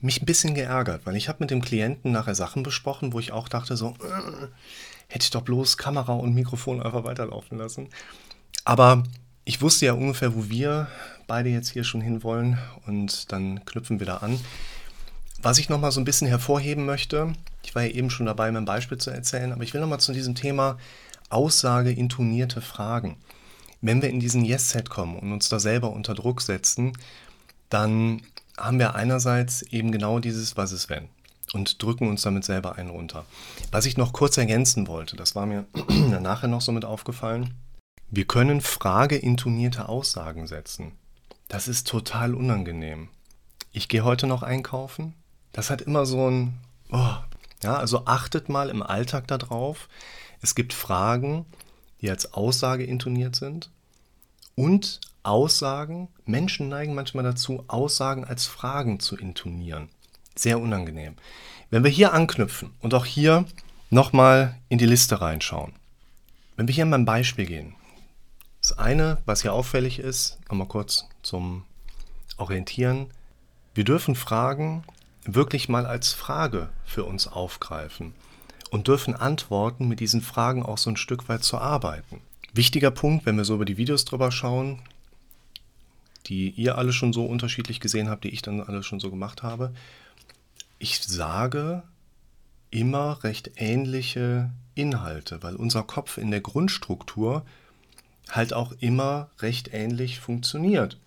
mich 0.00 0.22
ein 0.22 0.26
bisschen 0.26 0.54
geärgert, 0.54 1.04
weil 1.04 1.16
ich 1.16 1.28
habe 1.28 1.38
mit 1.40 1.50
dem 1.50 1.60
Klienten 1.60 2.12
nachher 2.12 2.34
Sachen 2.34 2.62
besprochen, 2.62 3.12
wo 3.12 3.20
ich 3.20 3.32
auch 3.32 3.48
dachte 3.48 3.76
so, 3.76 3.90
äh, 4.02 4.46
hätte 5.08 5.24
ich 5.24 5.30
doch 5.30 5.42
bloß 5.42 5.76
Kamera 5.76 6.14
und 6.14 6.34
Mikrofon 6.34 6.82
einfach 6.82 7.04
weiterlaufen 7.04 7.58
lassen. 7.58 7.88
Aber 8.64 9.02
ich 9.44 9.60
wusste 9.60 9.86
ja 9.86 9.92
ungefähr, 9.92 10.34
wo 10.34 10.48
wir 10.48 10.88
beide 11.26 11.50
jetzt 11.50 11.70
hier 11.70 11.84
schon 11.84 12.00
hinwollen 12.00 12.58
und 12.86 13.30
dann 13.32 13.64
knüpfen 13.64 13.98
wir 13.98 14.06
da 14.06 14.18
an. 14.18 14.40
Was 15.42 15.56
ich 15.56 15.70
nochmal 15.70 15.90
so 15.90 16.00
ein 16.00 16.04
bisschen 16.04 16.28
hervorheben 16.28 16.84
möchte, 16.84 17.32
ich 17.64 17.74
war 17.74 17.82
ja 17.82 17.90
eben 17.90 18.10
schon 18.10 18.26
dabei, 18.26 18.50
mein 18.50 18.66
Beispiel 18.66 18.98
zu 18.98 19.10
erzählen, 19.10 19.52
aber 19.52 19.62
ich 19.62 19.72
will 19.72 19.80
nochmal 19.80 20.00
zu 20.00 20.12
diesem 20.12 20.34
Thema 20.34 20.76
Aussage 21.30 21.90
intonierte 21.90 22.60
Fragen. 22.60 23.16
Wenn 23.80 24.02
wir 24.02 24.10
in 24.10 24.20
diesen 24.20 24.44
Yes-Set 24.44 24.90
kommen 24.90 25.18
und 25.18 25.32
uns 25.32 25.48
da 25.48 25.58
selber 25.58 25.92
unter 25.92 26.14
Druck 26.14 26.42
setzen, 26.42 26.92
dann 27.70 28.20
haben 28.58 28.78
wir 28.78 28.94
einerseits 28.94 29.62
eben 29.62 29.92
genau 29.92 30.18
dieses 30.18 30.58
Was 30.58 30.72
ist 30.72 30.90
wenn 30.90 31.08
und 31.54 31.82
drücken 31.82 32.08
uns 32.08 32.20
damit 32.20 32.44
selber 32.44 32.76
einen 32.76 32.90
runter. 32.90 33.24
Was 33.70 33.86
ich 33.86 33.96
noch 33.96 34.12
kurz 34.12 34.36
ergänzen 34.36 34.88
wollte, 34.88 35.16
das 35.16 35.34
war 35.34 35.46
mir 35.46 35.64
nachher 36.20 36.48
noch 36.48 36.60
so 36.60 36.70
mit 36.70 36.84
aufgefallen, 36.84 37.54
wir 38.10 38.26
können 38.26 38.60
frageintonierte 38.60 39.88
Aussagen 39.88 40.46
setzen. 40.46 40.92
Das 41.48 41.66
ist 41.66 41.88
total 41.88 42.34
unangenehm. 42.34 43.08
Ich 43.72 43.88
gehe 43.88 44.04
heute 44.04 44.26
noch 44.26 44.42
einkaufen. 44.42 45.14
Das 45.52 45.70
hat 45.70 45.82
immer 45.82 46.06
so 46.06 46.30
ein... 46.30 46.58
Oh. 46.90 47.14
Ja, 47.62 47.76
also 47.76 48.06
achtet 48.06 48.48
mal 48.48 48.70
im 48.70 48.82
Alltag 48.82 49.26
darauf. 49.28 49.88
Es 50.40 50.54
gibt 50.54 50.72
Fragen, 50.72 51.44
die 52.00 52.10
als 52.10 52.32
Aussage 52.32 52.84
intoniert 52.84 53.36
sind 53.36 53.70
und 54.54 55.00
Aussagen, 55.22 56.08
Menschen 56.24 56.68
neigen 56.68 56.94
manchmal 56.94 57.24
dazu, 57.24 57.64
Aussagen 57.68 58.24
als 58.24 58.46
Fragen 58.46 59.00
zu 59.00 59.16
intonieren. 59.16 59.90
Sehr 60.34 60.58
unangenehm. 60.58 61.16
Wenn 61.68 61.84
wir 61.84 61.90
hier 61.90 62.14
anknüpfen 62.14 62.72
und 62.80 62.94
auch 62.94 63.04
hier 63.04 63.44
nochmal 63.90 64.56
in 64.68 64.78
die 64.78 64.86
Liste 64.86 65.20
reinschauen. 65.20 65.74
Wenn 66.56 66.68
wir 66.68 66.74
hier 66.74 66.84
in 66.84 66.90
mein 66.90 67.04
Beispiel 67.04 67.46
gehen. 67.46 67.74
Das 68.62 68.78
eine, 68.78 69.18
was 69.26 69.42
hier 69.42 69.52
auffällig 69.52 69.98
ist, 69.98 70.38
nochmal 70.48 70.68
kurz 70.68 71.06
zum 71.22 71.64
Orientieren. 72.38 73.10
Wir 73.74 73.84
dürfen 73.84 74.14
Fragen 74.14 74.84
wirklich 75.34 75.68
mal 75.68 75.86
als 75.86 76.12
Frage 76.12 76.68
für 76.84 77.04
uns 77.04 77.26
aufgreifen 77.26 78.14
und 78.70 78.88
dürfen 78.88 79.14
Antworten 79.14 79.88
mit 79.88 80.00
diesen 80.00 80.22
Fragen 80.22 80.64
auch 80.64 80.78
so 80.78 80.90
ein 80.90 80.96
Stück 80.96 81.28
weit 81.28 81.44
zu 81.44 81.58
arbeiten. 81.58 82.20
Wichtiger 82.52 82.90
Punkt, 82.90 83.26
wenn 83.26 83.36
wir 83.36 83.44
so 83.44 83.54
über 83.54 83.64
die 83.64 83.76
Videos 83.76 84.04
drüber 84.04 84.32
schauen, 84.32 84.80
die 86.26 86.50
ihr 86.50 86.78
alle 86.78 86.92
schon 86.92 87.12
so 87.12 87.24
unterschiedlich 87.24 87.80
gesehen 87.80 88.08
habt, 88.08 88.24
die 88.24 88.30
ich 88.30 88.42
dann 88.42 88.60
alle 88.60 88.82
schon 88.82 89.00
so 89.00 89.10
gemacht 89.10 89.42
habe. 89.42 89.72
Ich 90.78 91.02
sage 91.02 91.82
immer 92.70 93.22
recht 93.24 93.52
ähnliche 93.56 94.50
Inhalte, 94.74 95.42
weil 95.42 95.56
unser 95.56 95.82
Kopf 95.82 96.18
in 96.18 96.30
der 96.30 96.40
Grundstruktur 96.40 97.44
halt 98.30 98.52
auch 98.52 98.72
immer 98.80 99.30
recht 99.40 99.70
ähnlich 99.72 100.20
funktioniert. 100.20 100.98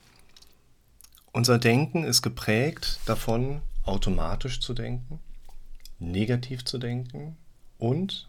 Unser 1.31 1.57
Denken 1.57 2.03
ist 2.03 2.21
geprägt 2.21 2.99
davon, 3.05 3.61
automatisch 3.85 4.59
zu 4.59 4.73
denken, 4.73 5.19
negativ 5.99 6.65
zu 6.65 6.77
denken 6.77 7.37
und, 7.77 8.27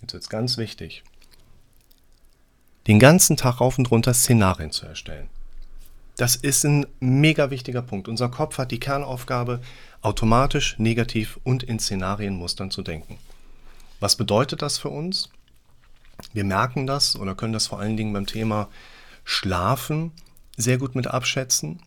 jetzt 0.00 0.12
wird 0.12 0.22
es 0.22 0.28
ganz 0.28 0.56
wichtig, 0.58 1.02
den 2.86 2.98
ganzen 2.98 3.36
Tag 3.36 3.60
rauf 3.60 3.78
und 3.78 3.90
runter 3.90 4.14
Szenarien 4.14 4.70
zu 4.70 4.86
erstellen. 4.86 5.28
Das 6.16 6.34
ist 6.34 6.64
ein 6.64 6.86
mega 6.98 7.50
wichtiger 7.50 7.82
Punkt. 7.82 8.08
Unser 8.08 8.28
Kopf 8.28 8.58
hat 8.58 8.72
die 8.72 8.80
Kernaufgabe, 8.80 9.60
automatisch, 10.00 10.76
negativ 10.78 11.38
und 11.44 11.62
in 11.62 11.78
Szenarienmustern 11.78 12.72
zu 12.72 12.82
denken. 12.82 13.18
Was 14.00 14.16
bedeutet 14.16 14.62
das 14.62 14.78
für 14.78 14.88
uns? 14.88 15.30
Wir 16.32 16.44
merken 16.44 16.86
das 16.86 17.14
oder 17.14 17.34
können 17.34 17.52
das 17.52 17.68
vor 17.68 17.78
allen 17.78 17.96
Dingen 17.96 18.12
beim 18.12 18.26
Thema 18.26 18.68
Schlafen 19.22 20.12
sehr 20.56 20.78
gut 20.78 20.94
mit 20.94 21.06
abschätzen 21.06 21.80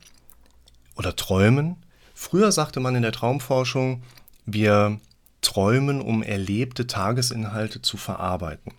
oder 0.96 1.15
träumen. 1.15 1.75
Früher 2.24 2.51
sagte 2.51 2.80
man 2.80 2.94
in 2.94 3.01
der 3.01 3.13
Traumforschung, 3.13 4.04
wir 4.46 5.00
träumen, 5.42 6.01
um 6.01 6.22
erlebte 6.22 6.86
Tagesinhalte 6.86 7.82
zu 7.82 7.98
verarbeiten. 7.98 8.74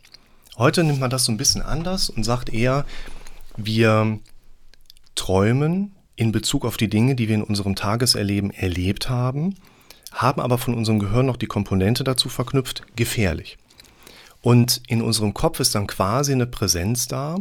Heute 0.57 0.85
nimmt 0.85 1.01
man 1.01 1.11
das 1.11 1.25
so 1.25 1.33
ein 1.33 1.39
bisschen 1.39 1.61
anders 1.61 2.09
und 2.09 2.23
sagt 2.23 2.55
eher, 2.55 2.87
wir 3.57 4.21
träumen 5.17 5.91
in 6.15 6.31
Bezug 6.31 6.65
auf 6.65 6.77
die 6.77 6.89
Dinge, 6.89 7.17
die 7.17 7.27
wir 7.27 7.35
in 7.35 7.43
unserem 7.43 7.75
Tageserleben 7.75 8.53
erlebt 8.53 9.11
haben, 9.11 9.57
haben 10.13 10.41
aber 10.41 10.57
von 10.57 10.75
unserem 10.75 11.01
Gehirn 11.01 11.27
noch 11.27 11.37
die 11.37 11.47
Komponente 11.47 12.05
dazu 12.05 12.29
verknüpft, 12.29 12.85
gefährlich. 12.95 13.59
Und 14.41 14.83
in 14.87 15.03
unserem 15.03 15.35
Kopf 15.35 15.59
ist 15.59 15.75
dann 15.75 15.89
quasi 15.89 16.31
eine 16.31 16.47
Präsenz 16.47 17.09
da, 17.09 17.39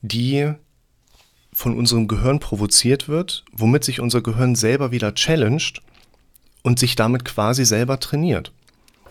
die 0.00 0.54
von 1.58 1.76
unserem 1.76 2.06
Gehirn 2.06 2.38
provoziert 2.38 3.08
wird, 3.08 3.44
womit 3.50 3.82
sich 3.82 3.98
unser 3.98 4.20
Gehirn 4.20 4.54
selber 4.54 4.92
wieder 4.92 5.16
challenged 5.16 5.82
und 6.62 6.78
sich 6.78 6.94
damit 6.94 7.24
quasi 7.24 7.64
selber 7.64 7.98
trainiert. 7.98 8.52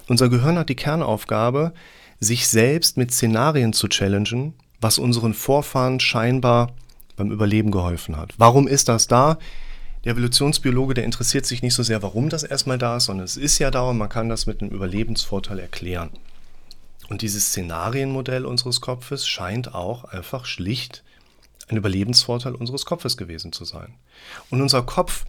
Unser 0.08 0.30
Gehirn 0.30 0.58
hat 0.58 0.70
die 0.70 0.76
Kernaufgabe, 0.78 1.74
sich 2.22 2.48
selbst 2.48 2.96
mit 2.96 3.12
Szenarien 3.12 3.74
zu 3.74 3.90
challengen, 3.90 4.54
was 4.80 4.98
unseren 4.98 5.34
Vorfahren 5.34 6.00
scheinbar 6.00 6.72
beim 7.18 7.32
Überleben 7.32 7.70
geholfen 7.70 8.16
hat. 8.16 8.34
Warum 8.38 8.70
ist 8.70 8.88
das 8.88 9.08
da? 9.08 9.40
Der 10.06 10.14
Evolutionsbiologe, 10.14 10.94
der 10.94 11.04
interessiert 11.04 11.46
sich 11.46 11.62
nicht 11.62 11.74
so 11.74 11.84
sehr, 11.84 12.02
warum 12.02 12.30
das 12.30 12.44
erstmal 12.44 12.78
da 12.78 12.96
ist, 12.96 13.06
sondern 13.08 13.26
es 13.26 13.36
ist 13.36 13.60
ja 13.60 13.72
da 13.72 13.82
und 13.82 13.98
man 13.98 14.08
kann 14.08 14.30
das 14.30 14.46
mit 14.46 14.62
einem 14.62 14.72
Überlebensvorteil 14.72 15.60
erklären. 15.60 16.12
Und 17.10 17.24
dieses 17.24 17.48
Szenarienmodell 17.48 18.46
unseres 18.46 18.80
Kopfes 18.80 19.28
scheint 19.28 19.76
auch 19.76 20.06
einfach 20.06 20.46
schlicht 20.46 21.04
ein 21.68 21.78
Überlebensvorteil 21.78 22.56
unseres 22.56 22.86
Kopfes 22.86 23.18
gewesen 23.18 23.52
zu 23.52 23.66
sein. 23.66 23.96
Und 24.50 24.62
unser 24.62 24.84
Kopf, 24.84 25.26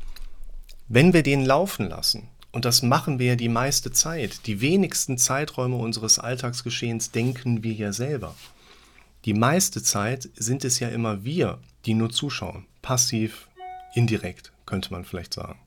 wenn 0.89 1.13
wir 1.13 1.23
den 1.23 1.45
laufen 1.45 1.89
lassen, 1.89 2.29
und 2.53 2.65
das 2.65 2.83
machen 2.83 3.19
wir 3.19 3.27
ja 3.27 3.37
die 3.37 3.49
meiste 3.49 3.93
Zeit, 3.93 4.47
die 4.47 4.61
wenigsten 4.61 5.19
Zeiträume 5.19 5.77
unseres 5.77 6.19
Alltagsgeschehens 6.19 7.11
denken 7.11 7.63
wir 7.63 7.73
ja 7.73 7.93
selber. 7.93 8.35
Die 9.25 9.35
meiste 9.35 9.83
Zeit 9.83 10.31
sind 10.37 10.65
es 10.65 10.79
ja 10.79 10.89
immer 10.89 11.25
wir, 11.25 11.59
die 11.85 11.95
nur 11.95 12.11
zuschauen. 12.11 12.67
Passiv, 12.81 13.49
indirekt, 13.95 14.53
könnte 14.65 14.93
man 14.93 15.05
vielleicht 15.05 15.35
sagen. 15.35 15.59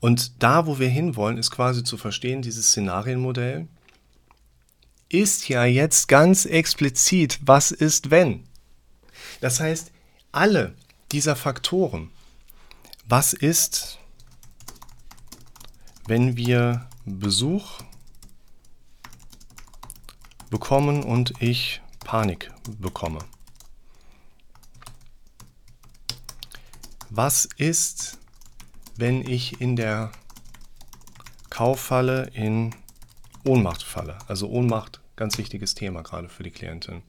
Und 0.00 0.42
da, 0.42 0.66
wo 0.66 0.78
wir 0.78 0.88
hinwollen, 0.88 1.38
ist 1.38 1.50
quasi 1.50 1.84
zu 1.84 1.96
verstehen, 1.96 2.42
dieses 2.42 2.68
Szenarienmodell 2.68 3.68
ist 5.08 5.48
ja 5.48 5.64
jetzt 5.64 6.08
ganz 6.08 6.44
explizit, 6.44 7.38
was 7.42 7.70
ist 7.70 8.10
wenn. 8.10 8.47
Das 9.40 9.60
heißt, 9.60 9.92
alle 10.32 10.74
dieser 11.12 11.36
Faktoren, 11.36 12.10
was 13.06 13.32
ist, 13.32 13.98
wenn 16.06 16.36
wir 16.36 16.88
Besuch 17.04 17.80
bekommen 20.50 21.02
und 21.02 21.40
ich 21.40 21.80
Panik 22.00 22.50
bekomme? 22.78 23.20
Was 27.10 27.46
ist, 27.56 28.18
wenn 28.96 29.26
ich 29.26 29.60
in 29.60 29.76
der 29.76 30.12
Kauffalle 31.48 32.30
in 32.34 32.74
Ohnmacht 33.44 33.82
falle? 33.82 34.18
Also 34.26 34.48
Ohnmacht, 34.48 35.00
ganz 35.16 35.38
wichtiges 35.38 35.74
Thema 35.74 36.02
gerade 36.02 36.28
für 36.28 36.42
die 36.42 36.50
Klientin. 36.50 37.02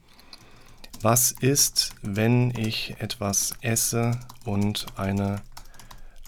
Was 1.02 1.30
ist, 1.30 1.94
wenn 2.02 2.50
ich 2.50 2.96
etwas 2.98 3.54
esse 3.62 4.20
und 4.44 4.84
eine 4.96 5.40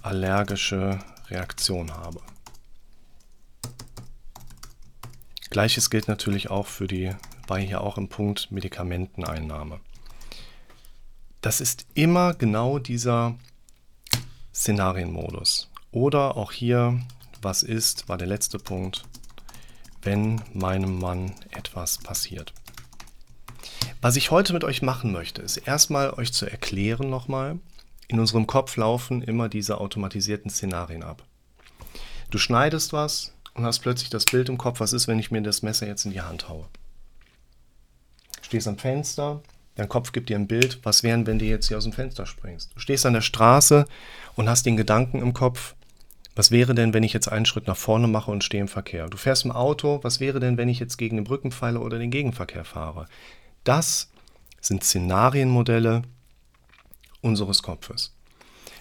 allergische 0.00 0.98
Reaktion 1.28 1.92
habe? 1.92 2.22
Gleiches 5.50 5.90
gilt 5.90 6.08
natürlich 6.08 6.48
auch 6.48 6.66
für 6.66 6.86
die, 6.86 7.14
war 7.46 7.58
hier 7.58 7.82
auch 7.82 7.98
im 7.98 8.08
Punkt 8.08 8.50
Medikamenteneinnahme. 8.50 9.78
Das 11.42 11.60
ist 11.60 11.84
immer 11.92 12.32
genau 12.32 12.78
dieser 12.78 13.36
Szenarienmodus. 14.54 15.68
Oder 15.90 16.38
auch 16.38 16.50
hier, 16.50 16.98
was 17.42 17.62
ist, 17.62 18.08
war 18.08 18.16
der 18.16 18.28
letzte 18.28 18.58
Punkt, 18.58 19.04
wenn 20.00 20.40
meinem 20.54 20.98
Mann 20.98 21.34
etwas 21.50 21.98
passiert. 21.98 22.54
Was 24.02 24.16
ich 24.16 24.32
heute 24.32 24.52
mit 24.52 24.64
euch 24.64 24.82
machen 24.82 25.12
möchte, 25.12 25.42
ist 25.42 25.58
erstmal 25.58 26.12
euch 26.14 26.32
zu 26.32 26.44
erklären 26.44 27.08
nochmal, 27.08 27.60
in 28.08 28.18
unserem 28.18 28.48
Kopf 28.48 28.76
laufen 28.76 29.22
immer 29.22 29.48
diese 29.48 29.78
automatisierten 29.78 30.50
Szenarien 30.50 31.04
ab. 31.04 31.22
Du 32.28 32.38
schneidest 32.38 32.92
was 32.92 33.32
und 33.54 33.64
hast 33.64 33.78
plötzlich 33.78 34.10
das 34.10 34.24
Bild 34.24 34.48
im 34.48 34.58
Kopf, 34.58 34.80
was 34.80 34.92
ist, 34.92 35.06
wenn 35.06 35.20
ich 35.20 35.30
mir 35.30 35.40
das 35.40 35.62
Messer 35.62 35.86
jetzt 35.86 36.04
in 36.04 36.10
die 36.10 36.20
Hand 36.20 36.48
haue. 36.48 36.66
Stehst 38.42 38.66
am 38.66 38.76
Fenster, 38.76 39.40
Dein 39.76 39.88
Kopf 39.88 40.12
gibt 40.12 40.28
dir 40.28 40.36
ein 40.36 40.48
Bild, 40.48 40.80
was 40.82 41.02
wären, 41.02 41.26
wenn 41.26 41.38
du 41.38 41.46
jetzt 41.46 41.68
hier 41.68 41.78
aus 41.78 41.84
dem 41.84 41.94
Fenster 41.94 42.26
springst. 42.26 42.72
Du 42.74 42.80
stehst 42.80 43.06
an 43.06 43.14
der 43.14 43.22
Straße 43.22 43.86
und 44.34 44.48
hast 44.48 44.66
den 44.66 44.76
Gedanken 44.76 45.22
im 45.22 45.32
Kopf, 45.32 45.76
was 46.34 46.50
wäre 46.50 46.74
denn, 46.74 46.92
wenn 46.92 47.04
ich 47.04 47.12
jetzt 47.12 47.28
einen 47.28 47.46
Schritt 47.46 47.68
nach 47.68 47.76
vorne 47.76 48.08
mache 48.08 48.30
und 48.30 48.44
stehe 48.44 48.60
im 48.60 48.68
Verkehr? 48.68 49.08
Du 49.08 49.16
fährst 49.16 49.44
im 49.44 49.52
Auto, 49.52 50.00
was 50.02 50.18
wäre 50.18 50.40
denn, 50.40 50.58
wenn 50.58 50.68
ich 50.68 50.78
jetzt 50.78 50.98
gegen 50.98 51.16
den 51.16 51.24
Brückenpfeiler 51.24 51.80
oder 51.80 51.98
den 51.98 52.10
Gegenverkehr 52.10 52.64
fahre? 52.64 53.06
Das 53.64 54.10
sind 54.60 54.84
Szenarienmodelle 54.84 56.02
unseres 57.20 57.62
Kopfes. 57.62 58.14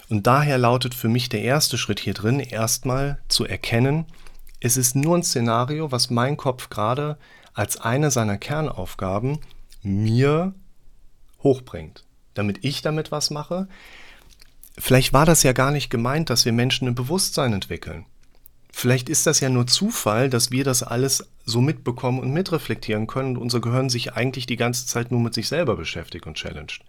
Und 0.09 0.27
daher 0.27 0.57
lautet 0.57 0.93
für 0.93 1.07
mich 1.07 1.29
der 1.29 1.41
erste 1.41 1.77
Schritt 1.77 2.00
hier 2.00 2.13
drin 2.13 2.39
erstmal 2.39 3.21
zu 3.29 3.45
erkennen, 3.45 4.05
es 4.63 4.77
ist 4.77 4.95
nur 4.95 5.17
ein 5.17 5.23
Szenario, 5.23 5.91
was 5.91 6.11
mein 6.11 6.38
Kopf 6.38 6.69
gerade 6.69 7.17
als 7.53 7.77
eine 7.77 8.11
seiner 8.11 8.38
Kernaufgaben 8.38 9.39
mir 9.81 10.53
hochbringt, 11.41 12.05
damit 12.35 12.63
ich 12.63 12.83
damit 12.83 13.11
was 13.11 13.31
mache. 13.31 13.67
Vielleicht 14.77 15.13
war 15.13 15.25
das 15.25 15.41
ja 15.41 15.53
gar 15.53 15.71
nicht 15.71 15.89
gemeint, 15.89 16.29
dass 16.29 16.45
wir 16.45 16.53
Menschen 16.53 16.88
ein 16.88 16.95
Bewusstsein 16.95 17.53
entwickeln. 17.53 18.05
Vielleicht 18.71 19.09
ist 19.09 19.27
das 19.27 19.41
ja 19.41 19.49
nur 19.49 19.67
Zufall, 19.67 20.29
dass 20.29 20.51
wir 20.51 20.63
das 20.63 20.81
alles 20.81 21.29
so 21.45 21.61
mitbekommen 21.61 22.19
und 22.19 22.31
mitreflektieren 22.31 23.07
können 23.07 23.35
und 23.35 23.41
unser 23.41 23.59
Gehirn 23.59 23.89
sich 23.89 24.13
eigentlich 24.13 24.45
die 24.45 24.55
ganze 24.55 24.85
Zeit 24.85 25.11
nur 25.11 25.19
mit 25.19 25.33
sich 25.33 25.47
selber 25.47 25.75
beschäftigt 25.75 26.25
und 26.25 26.36
challenged. 26.36 26.81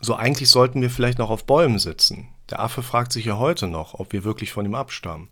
So 0.00 0.14
eigentlich 0.14 0.48
sollten 0.48 0.80
wir 0.80 0.90
vielleicht 0.90 1.18
noch 1.18 1.30
auf 1.30 1.44
Bäumen 1.44 1.78
sitzen. 1.78 2.28
Der 2.50 2.60
Affe 2.60 2.82
fragt 2.82 3.12
sich 3.12 3.24
ja 3.24 3.36
heute 3.38 3.66
noch, 3.66 3.94
ob 3.94 4.12
wir 4.12 4.24
wirklich 4.24 4.52
von 4.52 4.64
ihm 4.64 4.76
abstammen. 4.76 5.28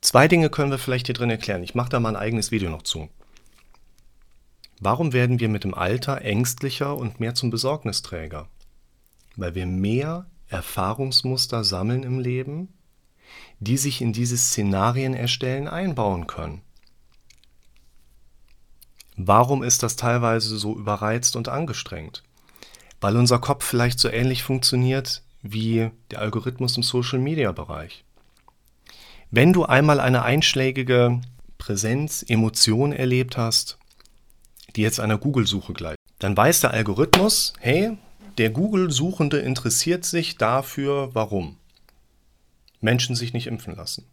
Zwei 0.00 0.28
Dinge 0.28 0.50
können 0.50 0.70
wir 0.70 0.78
vielleicht 0.78 1.06
hier 1.06 1.14
drin 1.14 1.30
erklären. 1.30 1.62
Ich 1.62 1.74
mache 1.74 1.90
da 1.90 2.00
mal 2.00 2.10
ein 2.10 2.22
eigenes 2.22 2.50
Video 2.50 2.70
noch 2.70 2.82
zu. 2.82 3.08
Warum 4.80 5.12
werden 5.12 5.40
wir 5.40 5.48
mit 5.48 5.64
dem 5.64 5.74
Alter 5.74 6.22
ängstlicher 6.22 6.96
und 6.96 7.20
mehr 7.20 7.34
zum 7.34 7.50
Besorgnisträger? 7.50 8.48
Weil 9.36 9.54
wir 9.54 9.66
mehr 9.66 10.26
Erfahrungsmuster 10.48 11.64
sammeln 11.64 12.02
im 12.02 12.18
Leben, 12.18 12.68
die 13.60 13.76
sich 13.76 14.00
in 14.00 14.12
diese 14.12 14.36
Szenarien 14.36 15.14
erstellen 15.14 15.68
einbauen 15.68 16.26
können. 16.26 16.62
Warum 19.16 19.62
ist 19.62 19.82
das 19.82 19.96
teilweise 19.96 20.58
so 20.58 20.76
überreizt 20.76 21.36
und 21.36 21.48
angestrengt? 21.48 22.22
Weil 23.00 23.16
unser 23.16 23.38
Kopf 23.38 23.64
vielleicht 23.64 23.98
so 23.98 24.08
ähnlich 24.08 24.42
funktioniert 24.42 25.22
wie 25.42 25.90
der 26.10 26.20
Algorithmus 26.20 26.76
im 26.76 26.82
Social-Media-Bereich. 26.82 28.04
Wenn 29.30 29.52
du 29.52 29.64
einmal 29.64 30.00
eine 30.00 30.22
einschlägige 30.22 31.20
Präsenz, 31.58 32.24
Emotion 32.26 32.92
erlebt 32.92 33.36
hast, 33.36 33.78
die 34.74 34.82
jetzt 34.82 35.00
einer 35.00 35.18
Google-Suche 35.18 35.74
gleicht, 35.74 35.98
dann 36.18 36.36
weiß 36.36 36.60
der 36.60 36.72
Algorithmus, 36.72 37.52
hey, 37.60 37.96
der 38.38 38.50
Google-Suchende 38.50 39.38
interessiert 39.38 40.04
sich 40.04 40.36
dafür, 40.38 41.10
warum 41.14 41.56
Menschen 42.84 43.16
sich 43.16 43.32
nicht 43.32 43.48
impfen 43.48 43.74
lassen. 43.74 44.06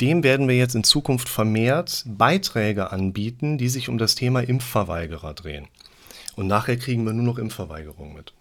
Dem 0.00 0.22
werden 0.22 0.48
wir 0.48 0.56
jetzt 0.56 0.74
in 0.74 0.84
Zukunft 0.84 1.28
vermehrt 1.28 2.04
Beiträge 2.06 2.90
anbieten, 2.90 3.58
die 3.58 3.68
sich 3.68 3.88
um 3.88 3.98
das 3.98 4.14
Thema 4.14 4.40
Impfverweigerer 4.40 5.34
drehen. 5.34 5.68
Und 6.34 6.46
nachher 6.46 6.76
kriegen 6.76 7.04
wir 7.04 7.12
nur 7.12 7.24
noch 7.24 7.38
Impfverweigerung 7.38 8.14
mit. 8.14 8.32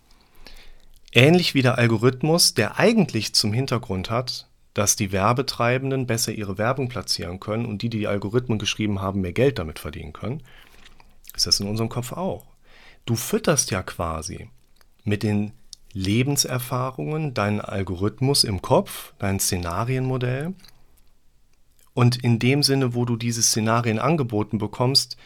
Ähnlich 1.11 1.53
wie 1.53 1.61
der 1.61 1.77
Algorithmus, 1.77 2.53
der 2.53 2.79
eigentlich 2.79 3.35
zum 3.35 3.51
Hintergrund 3.51 4.09
hat, 4.09 4.47
dass 4.73 4.95
die 4.95 5.11
Werbetreibenden 5.11 6.07
besser 6.07 6.31
ihre 6.31 6.57
Werbung 6.57 6.87
platzieren 6.87 7.41
können 7.41 7.65
und 7.65 7.81
die, 7.81 7.89
die 7.89 7.99
die 7.99 8.07
Algorithmen 8.07 8.57
geschrieben 8.57 9.01
haben, 9.01 9.19
mehr 9.19 9.33
Geld 9.33 9.59
damit 9.59 9.79
verdienen 9.79 10.13
können, 10.13 10.41
ist 11.35 11.47
das 11.47 11.59
in 11.59 11.67
unserem 11.67 11.89
Kopf 11.89 12.13
auch. 12.13 12.45
Du 13.05 13.15
fütterst 13.15 13.71
ja 13.71 13.83
quasi 13.83 14.49
mit 15.03 15.23
den 15.23 15.51
Lebenserfahrungen 15.93 17.33
deinen 17.33 17.61
Algorithmus 17.61 18.43
im 18.43 18.61
Kopf, 18.61 19.13
dein 19.19 19.39
Szenarienmodell. 19.39 20.53
Und 21.93 22.23
in 22.23 22.39
dem 22.39 22.63
Sinne, 22.63 22.93
wo 22.93 23.05
du 23.05 23.17
diese 23.17 23.43
Szenarien 23.43 23.99
angeboten 23.99 24.57
bekommst 24.57 25.17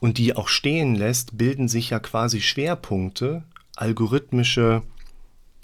und 0.00 0.18
die 0.18 0.36
auch 0.36 0.48
stehen 0.48 0.94
lässt, 0.94 1.38
bilden 1.38 1.68
sich 1.68 1.90
ja 1.90 1.98
quasi 1.98 2.40
Schwerpunkte, 2.40 3.44
algorithmische 3.76 4.82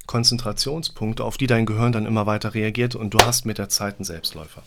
Konzentrationspunkte, 0.06 1.24
auf 1.24 1.36
die 1.36 1.46
dein 1.46 1.66
Gehirn 1.66 1.92
dann 1.92 2.06
immer 2.06 2.26
weiter 2.26 2.54
reagiert 2.54 2.94
und 2.94 3.14
du 3.14 3.18
hast 3.18 3.44
mit 3.44 3.58
der 3.58 3.68
Zeit 3.68 3.96
einen 3.96 4.04
Selbstläufer. 4.04 4.62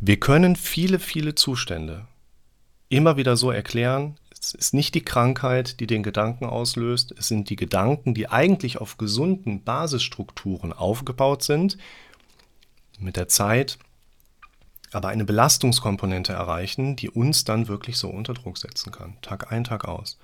Wir 0.00 0.18
können 0.20 0.56
viele, 0.56 0.98
viele 0.98 1.34
Zustände 1.34 2.06
immer 2.88 3.16
wieder 3.16 3.36
so 3.36 3.50
erklären, 3.50 4.16
es 4.48 4.54
ist 4.54 4.74
nicht 4.74 4.94
die 4.94 5.04
Krankheit, 5.04 5.78
die 5.80 5.86
den 5.86 6.02
Gedanken 6.02 6.46
auslöst, 6.46 7.14
es 7.18 7.28
sind 7.28 7.50
die 7.50 7.56
Gedanken, 7.56 8.14
die 8.14 8.30
eigentlich 8.30 8.78
auf 8.78 8.96
gesunden 8.96 9.62
Basisstrukturen 9.62 10.72
aufgebaut 10.72 11.42
sind, 11.42 11.76
mit 12.98 13.16
der 13.16 13.28
Zeit 13.28 13.78
aber 14.92 15.08
eine 15.08 15.26
Belastungskomponente 15.26 16.32
erreichen, 16.32 16.96
die 16.96 17.10
uns 17.10 17.44
dann 17.44 17.68
wirklich 17.68 17.98
so 17.98 18.08
unter 18.08 18.32
Druck 18.32 18.56
setzen 18.56 18.90
kann, 18.90 19.18
Tag 19.20 19.52
ein, 19.52 19.64
Tag 19.64 19.84
aus. 19.84 20.18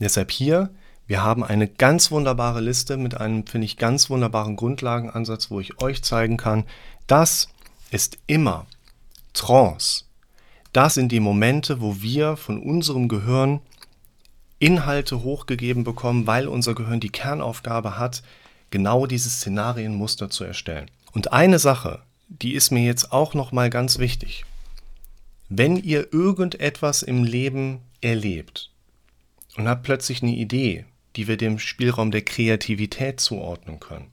Deshalb 0.00 0.30
hier, 0.30 0.70
wir 1.06 1.22
haben 1.22 1.44
eine 1.44 1.68
ganz 1.68 2.10
wunderbare 2.10 2.62
Liste 2.62 2.96
mit 2.96 3.20
einem, 3.20 3.46
finde 3.46 3.66
ich, 3.66 3.76
ganz 3.76 4.08
wunderbaren 4.08 4.56
Grundlagenansatz, 4.56 5.50
wo 5.50 5.60
ich 5.60 5.82
euch 5.82 6.02
zeigen 6.02 6.38
kann, 6.38 6.64
das 7.06 7.50
ist 7.90 8.16
immer 8.26 8.66
Trance, 9.34 10.04
das 10.72 10.94
sind 10.94 11.12
die 11.12 11.20
Momente, 11.20 11.80
wo 11.80 12.00
wir 12.00 12.36
von 12.36 12.62
unserem 12.62 13.08
Gehirn 13.08 13.60
Inhalte 14.58 15.22
hochgegeben 15.22 15.84
bekommen, 15.84 16.26
weil 16.26 16.46
unser 16.46 16.74
Gehirn 16.74 17.00
die 17.00 17.10
Kernaufgabe 17.10 17.98
hat, 17.98 18.22
genau 18.70 19.06
dieses 19.06 19.36
Szenarienmuster 19.36 20.30
zu 20.30 20.44
erstellen. 20.44 20.90
Und 21.12 21.32
eine 21.32 21.58
Sache, 21.58 22.02
die 22.28 22.54
ist 22.54 22.70
mir 22.70 22.84
jetzt 22.84 23.12
auch 23.12 23.34
noch 23.34 23.52
mal 23.52 23.70
ganz 23.70 23.98
wichtig. 23.98 24.44
Wenn 25.48 25.76
ihr 25.76 26.12
irgendetwas 26.12 27.02
im 27.02 27.24
Leben 27.24 27.80
erlebt 28.00 28.70
und 29.56 29.68
habt 29.68 29.82
plötzlich 29.82 30.22
eine 30.22 30.32
Idee, 30.32 30.86
die 31.16 31.28
wir 31.28 31.36
dem 31.36 31.58
Spielraum 31.58 32.10
der 32.10 32.22
Kreativität 32.22 33.20
zuordnen 33.20 33.80
können, 33.80 34.10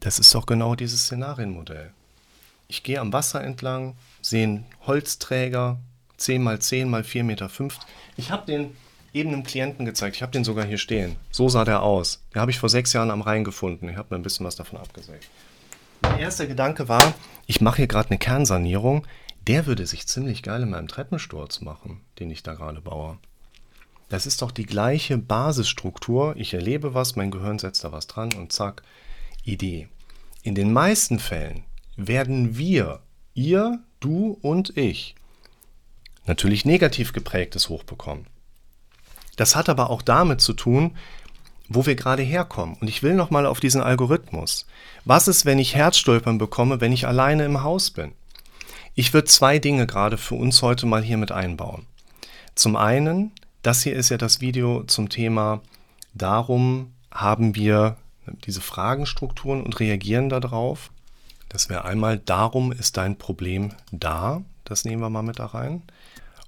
das 0.00 0.18
ist 0.18 0.34
doch 0.34 0.46
genau 0.46 0.74
dieses 0.74 1.04
Szenarienmodell. 1.04 1.92
Ich 2.74 2.82
gehe 2.82 2.98
am 2.98 3.12
Wasser 3.12 3.40
entlang, 3.44 3.94
sehe 4.20 4.42
einen 4.42 4.66
Holzträger, 4.84 5.78
10 6.16 6.42
mal 6.42 6.58
10 6.58 6.90
mal 6.90 7.02
4,5 7.02 7.22
Meter. 7.22 7.48
Ich 8.16 8.32
habe 8.32 8.46
den 8.46 8.76
eben 9.12 9.32
einem 9.32 9.44
Klienten 9.44 9.86
gezeigt. 9.86 10.16
Ich 10.16 10.22
habe 10.22 10.32
den 10.32 10.42
sogar 10.42 10.64
hier 10.64 10.78
stehen. 10.78 11.14
So 11.30 11.48
sah 11.48 11.64
der 11.64 11.84
aus. 11.84 12.20
Den 12.34 12.40
habe 12.40 12.50
ich 12.50 12.58
vor 12.58 12.68
sechs 12.68 12.92
Jahren 12.92 13.12
am 13.12 13.20
Rhein 13.20 13.44
gefunden. 13.44 13.88
Ich 13.88 13.96
habe 13.96 14.08
mir 14.10 14.18
ein 14.18 14.24
bisschen 14.24 14.44
was 14.44 14.56
davon 14.56 14.80
abgesägt. 14.80 15.28
Mein 16.02 16.18
erster 16.18 16.48
Gedanke 16.48 16.88
war, 16.88 17.14
ich 17.46 17.60
mache 17.60 17.76
hier 17.76 17.86
gerade 17.86 18.10
eine 18.10 18.18
Kernsanierung. 18.18 19.06
Der 19.46 19.66
würde 19.66 19.86
sich 19.86 20.08
ziemlich 20.08 20.42
geil 20.42 20.62
in 20.62 20.70
meinem 20.70 20.88
Treppensturz 20.88 21.60
machen, 21.60 22.00
den 22.18 22.28
ich 22.28 22.42
da 22.42 22.54
gerade 22.54 22.80
baue. 22.80 23.18
Das 24.08 24.26
ist 24.26 24.42
doch 24.42 24.50
die 24.50 24.66
gleiche 24.66 25.16
Basisstruktur. 25.16 26.34
Ich 26.36 26.52
erlebe 26.52 26.92
was, 26.92 27.14
mein 27.14 27.30
Gehirn 27.30 27.60
setzt 27.60 27.84
da 27.84 27.92
was 27.92 28.08
dran 28.08 28.32
und 28.32 28.50
zack, 28.50 28.82
Idee. 29.44 29.86
In 30.42 30.56
den 30.56 30.72
meisten 30.72 31.20
Fällen 31.20 31.62
werden 31.96 32.56
wir, 32.56 33.00
ihr, 33.34 33.80
du 34.00 34.38
und 34.42 34.76
ich, 34.76 35.14
natürlich 36.26 36.64
negativ 36.64 37.12
geprägtes 37.12 37.68
hochbekommen. 37.68 38.26
Das 39.36 39.56
hat 39.56 39.68
aber 39.68 39.90
auch 39.90 40.02
damit 40.02 40.40
zu 40.40 40.52
tun, 40.52 40.96
wo 41.68 41.86
wir 41.86 41.94
gerade 41.94 42.22
herkommen. 42.22 42.76
Und 42.80 42.88
ich 42.88 43.02
will 43.02 43.14
nochmal 43.14 43.46
auf 43.46 43.60
diesen 43.60 43.80
Algorithmus. 43.80 44.66
Was 45.04 45.28
ist, 45.28 45.44
wenn 45.44 45.58
ich 45.58 45.74
Herzstolpern 45.74 46.38
bekomme, 46.38 46.80
wenn 46.80 46.92
ich 46.92 47.06
alleine 47.06 47.44
im 47.44 47.62
Haus 47.62 47.90
bin? 47.90 48.12
Ich 48.94 49.12
würde 49.12 49.26
zwei 49.26 49.58
Dinge 49.58 49.86
gerade 49.86 50.18
für 50.18 50.36
uns 50.36 50.62
heute 50.62 50.86
mal 50.86 51.02
hier 51.02 51.16
mit 51.16 51.32
einbauen. 51.32 51.86
Zum 52.54 52.76
einen, 52.76 53.32
das 53.62 53.82
hier 53.82 53.96
ist 53.96 54.10
ja 54.10 54.18
das 54.18 54.40
Video 54.40 54.84
zum 54.84 55.08
Thema, 55.08 55.62
darum 56.12 56.92
haben 57.10 57.56
wir 57.56 57.96
diese 58.46 58.60
Fragenstrukturen 58.60 59.62
und 59.62 59.80
reagieren 59.80 60.28
darauf. 60.28 60.90
Das 61.54 61.68
wäre 61.68 61.84
einmal, 61.84 62.18
darum 62.18 62.72
ist 62.72 62.96
dein 62.96 63.16
Problem 63.16 63.70
da. 63.92 64.42
Das 64.64 64.84
nehmen 64.84 65.00
wir 65.00 65.08
mal 65.08 65.22
mit 65.22 65.38
da 65.38 65.46
rein. 65.46 65.84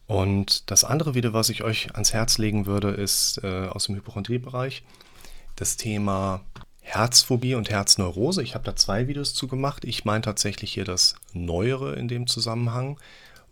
Und 0.09 0.69
das 0.69 0.83
andere 0.83 1.15
Video, 1.15 1.33
was 1.33 1.49
ich 1.49 1.63
euch 1.63 1.95
ans 1.95 2.13
Herz 2.13 2.39
legen 2.39 2.67
würde, 2.67 2.91
ist 2.91 3.39
äh, 3.45 3.69
aus 3.69 3.87
dem 3.87 3.95
Hypochondriebereich 3.95 4.83
das 5.55 5.77
Thema 5.77 6.41
Herzphobie 6.81 7.55
und 7.55 7.71
Herzneurose. 7.71 8.43
Ich 8.43 8.57
habe 8.57 8.65
da 8.65 8.75
zwei 8.75 9.07
Videos 9.07 9.33
zu 9.33 9.47
gemacht. 9.47 9.85
Ich 9.85 10.05
meine 10.05 10.23
tatsächlich 10.23 10.73
hier 10.73 10.85
das 10.85 11.15
Neuere 11.33 11.95
in 11.95 12.09
dem 12.09 12.27
Zusammenhang, 12.27 12.99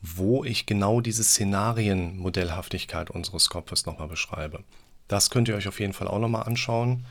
wo 0.02 0.42
ich 0.42 0.66
genau 0.66 1.00
diese 1.00 1.22
Szenarienmodellhaftigkeit 1.22 3.10
unseres 3.10 3.48
Kopfes 3.48 3.86
nochmal 3.86 4.08
beschreibe. 4.08 4.64
Das 5.06 5.30
könnt 5.30 5.46
ihr 5.46 5.54
euch 5.54 5.68
auf 5.68 5.78
jeden 5.78 5.92
Fall 5.92 6.08
auch 6.08 6.18
nochmal 6.18 6.48
anschauen, 6.48 7.06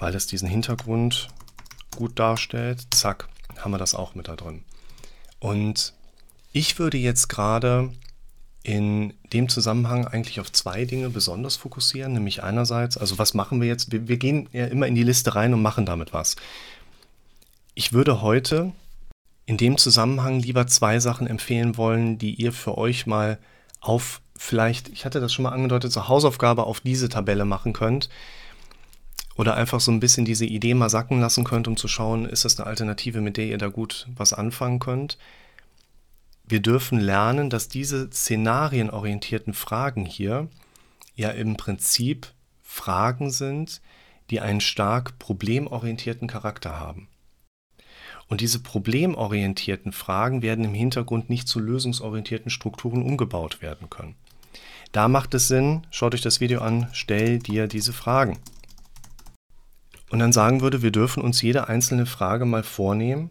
weil 0.00 0.16
es 0.16 0.26
diesen 0.26 0.48
Hintergrund 0.48 1.28
gut 1.94 2.18
darstellt. 2.18 2.88
Zack, 2.92 3.28
haben 3.58 3.70
wir 3.72 3.78
das 3.78 3.94
auch 3.94 4.14
mit 4.14 4.28
da 4.28 4.36
drin. 4.36 4.62
Und 5.38 5.92
ich 6.52 6.78
würde 6.78 6.98
jetzt 6.98 7.28
gerade 7.28 7.92
in 8.62 9.14
dem 9.32 9.48
Zusammenhang 9.48 10.06
eigentlich 10.08 10.40
auf 10.40 10.50
zwei 10.50 10.84
Dinge 10.84 11.08
besonders 11.10 11.54
fokussieren, 11.56 12.14
nämlich 12.14 12.42
einerseits, 12.42 12.96
also 12.96 13.16
was 13.18 13.32
machen 13.32 13.60
wir 13.60 13.68
jetzt? 13.68 13.92
Wir, 13.92 14.08
wir, 14.08 14.16
gehen 14.16 14.48
ja 14.52 14.66
immer 14.66 14.88
in 14.88 14.96
die 14.96 15.04
Liste 15.04 15.36
rein 15.36 15.54
und 15.54 15.62
machen 15.62 15.86
damit 15.86 16.12
was. 16.12 16.34
Ich 17.74 17.92
würde 17.92 18.22
heute 18.22 18.72
in 19.44 19.56
dem 19.56 19.78
Zusammenhang 19.78 20.40
lieber 20.40 20.66
zwei 20.66 20.98
Sachen 20.98 21.28
empfehlen 21.28 21.76
wollen, 21.76 22.18
die 22.18 22.34
ihr 22.34 22.52
für 22.52 22.76
euch 22.76 23.06
mal 23.06 23.38
auf 23.80 24.20
vielleicht, 24.36 24.88
ich 24.88 25.04
hatte 25.04 25.20
das 25.20 25.32
schon 25.32 25.44
mal 25.44 25.52
angedeutet, 25.52 25.92
zur 25.92 26.08
Hausaufgabe 26.08 26.64
auf 26.64 26.80
diese 26.80 27.08
Tabelle 27.08 27.44
machen 27.44 27.72
könnt. 27.72 28.08
Oder 29.36 29.54
einfach 29.54 29.80
so 29.80 29.92
ein 29.92 30.00
bisschen 30.00 30.24
diese 30.24 30.46
Idee 30.46 30.74
mal 30.74 30.88
sacken 30.88 31.20
lassen 31.20 31.44
könnt, 31.44 31.68
um 31.68 31.76
zu 31.76 31.88
schauen, 31.88 32.24
ist 32.24 32.44
das 32.44 32.58
eine 32.58 32.66
Alternative, 32.66 33.20
mit 33.20 33.36
der 33.36 33.46
ihr 33.46 33.58
da 33.58 33.68
gut 33.68 34.06
was 34.16 34.32
anfangen 34.32 34.78
könnt 34.78 35.18
wir 36.48 36.60
dürfen 36.60 37.00
lernen, 37.00 37.50
dass 37.50 37.68
diese 37.68 38.08
szenarienorientierten 38.10 39.52
Fragen 39.52 40.04
hier 40.04 40.48
ja 41.16 41.30
im 41.30 41.56
Prinzip 41.56 42.28
Fragen 42.62 43.30
sind, 43.30 43.80
die 44.30 44.40
einen 44.40 44.60
stark 44.60 45.18
problemorientierten 45.18 46.28
Charakter 46.28 46.78
haben. 46.78 47.08
Und 48.28 48.40
diese 48.40 48.60
problemorientierten 48.60 49.92
Fragen 49.92 50.42
werden 50.42 50.64
im 50.64 50.74
Hintergrund 50.74 51.30
nicht 51.30 51.48
zu 51.48 51.60
lösungsorientierten 51.60 52.50
Strukturen 52.50 53.02
umgebaut 53.02 53.62
werden 53.62 53.88
können. 53.88 54.16
Da 54.92 55.08
macht 55.08 55.34
es 55.34 55.48
Sinn, 55.48 55.86
schaut 55.90 56.14
euch 56.14 56.22
das 56.22 56.40
Video 56.40 56.60
an, 56.60 56.88
stell 56.92 57.38
dir 57.38 57.66
diese 57.66 57.92
Fragen. 57.92 58.38
Und 60.10 60.20
dann 60.20 60.32
sagen 60.32 60.60
würde, 60.60 60.82
wir 60.82 60.92
dürfen 60.92 61.22
uns 61.22 61.42
jede 61.42 61.68
einzelne 61.68 62.06
Frage 62.06 62.44
mal 62.44 62.62
vornehmen 62.62 63.30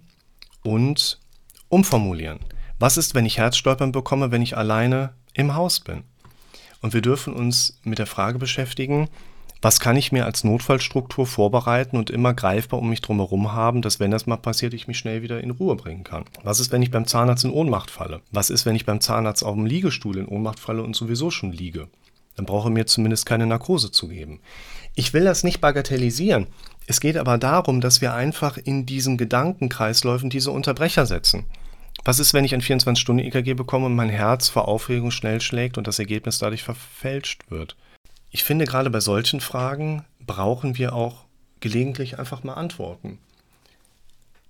und 0.63 1.19
umformulieren. 1.69 2.39
Was 2.79 2.97
ist, 2.97 3.15
wenn 3.15 3.25
ich 3.25 3.37
Herzstolpern 3.37 3.91
bekomme, 3.91 4.31
wenn 4.31 4.41
ich 4.41 4.57
alleine 4.57 5.13
im 5.33 5.55
Haus 5.55 5.79
bin? 5.79 6.03
Und 6.81 6.93
wir 6.93 7.01
dürfen 7.01 7.33
uns 7.33 7.79
mit 7.83 7.99
der 7.99 8.05
Frage 8.05 8.37
beschäftigen, 8.37 9.09
was 9.61 9.79
kann 9.79 9.97
ich 9.97 10.11
mir 10.11 10.25
als 10.25 10.43
Notfallstruktur 10.43 11.25
vorbereiten 11.25 11.97
und 11.97 12.11
immer 12.11 12.33
greifbar 12.35 12.79
um 12.79 12.89
mich 12.89 13.01
drumherum 13.01 13.53
haben, 13.53 13.81
dass 13.81 13.99
wenn 13.99 14.11
das 14.11 14.27
mal 14.27 14.37
passiert, 14.37 14.75
ich 14.75 14.87
mich 14.87 14.99
schnell 14.99 15.23
wieder 15.23 15.41
in 15.41 15.49
Ruhe 15.51 15.75
bringen 15.75 16.03
kann? 16.03 16.25
Was 16.43 16.59
ist, 16.59 16.71
wenn 16.71 16.83
ich 16.83 16.91
beim 16.91 17.07
Zahnarzt 17.07 17.45
in 17.45 17.51
Ohnmacht 17.51 17.89
falle? 17.89 18.21
Was 18.31 18.51
ist, 18.51 18.65
wenn 18.65 18.75
ich 18.75 18.85
beim 18.85 19.01
Zahnarzt 19.01 19.43
auf 19.43 19.55
dem 19.55 19.65
Liegestuhl 19.65 20.17
in 20.17 20.27
Ohnmacht 20.27 20.59
falle 20.59 20.83
und 20.83 20.95
sowieso 20.95 21.31
schon 21.31 21.51
liege? 21.51 21.87
Dann 22.35 22.45
brauche 22.45 22.69
mir 22.69 22.85
zumindest 22.85 23.25
keine 23.25 23.45
Narkose 23.45 23.91
zu 23.91 24.07
geben. 24.07 24.39
Ich 24.95 25.13
will 25.13 25.23
das 25.23 25.43
nicht 25.43 25.61
bagatellisieren. 25.61 26.47
Es 26.87 26.99
geht 26.99 27.17
aber 27.17 27.37
darum, 27.37 27.81
dass 27.81 28.01
wir 28.01 28.13
einfach 28.13 28.57
in 28.57 28.85
diesen 28.85 29.17
Gedankenkreisläufen 29.17 30.29
diese 30.29 30.51
Unterbrecher 30.51 31.05
setzen. 31.05 31.45
Was 32.03 32.19
ist, 32.19 32.33
wenn 32.33 32.45
ich 32.45 32.53
ein 32.53 32.61
24-Stunden-EKG 32.61 33.55
bekomme 33.55 33.87
und 33.87 33.95
mein 33.95 34.09
Herz 34.09 34.49
vor 34.49 34.67
Aufregung 34.67 35.11
schnell 35.11 35.41
schlägt 35.41 35.77
und 35.77 35.87
das 35.87 35.99
Ergebnis 35.99 36.37
dadurch 36.37 36.63
verfälscht 36.63 37.49
wird? 37.49 37.75
Ich 38.29 38.43
finde, 38.43 38.65
gerade 38.65 38.89
bei 38.89 38.99
solchen 38.99 39.41
Fragen 39.41 40.05
brauchen 40.19 40.77
wir 40.77 40.93
auch 40.93 41.25
gelegentlich 41.61 42.19
einfach 42.19 42.43
mal 42.43 42.53
Antworten. 42.53 43.17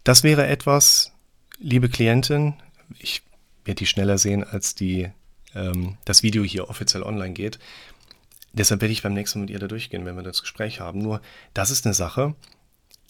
Das 0.04 0.24
wäre 0.24 0.48
etwas, 0.48 1.14
liebe 1.60 1.88
Klientin, 1.88 2.56
ich 3.00 3.24
werde 3.64 3.80
die 3.80 3.86
schneller 3.86 4.18
sehen, 4.18 4.44
als 4.44 4.76
die, 4.76 5.10
ähm, 5.56 5.98
das 6.06 6.24
Video 6.24 6.44
hier 6.44 6.70
offiziell 6.70 7.04
online 7.04 7.34
geht. 7.34 7.60
Deshalb 8.54 8.82
werde 8.82 8.94
ich 8.94 9.04
beim 9.04 9.14
nächsten 9.14 9.40
Mal 9.40 9.44
mit 9.44 9.50
ihr 9.52 9.60
da 9.60 9.68
durchgehen, 9.68 10.06
wenn 10.06 10.16
wir 10.16 10.24
das 10.24 10.42
Gespräch 10.42 10.80
haben. 10.80 11.00
Nur, 11.00 11.22
das 11.54 11.72
ist 11.72 11.86
eine 11.86 11.94
Sache, 11.94 12.36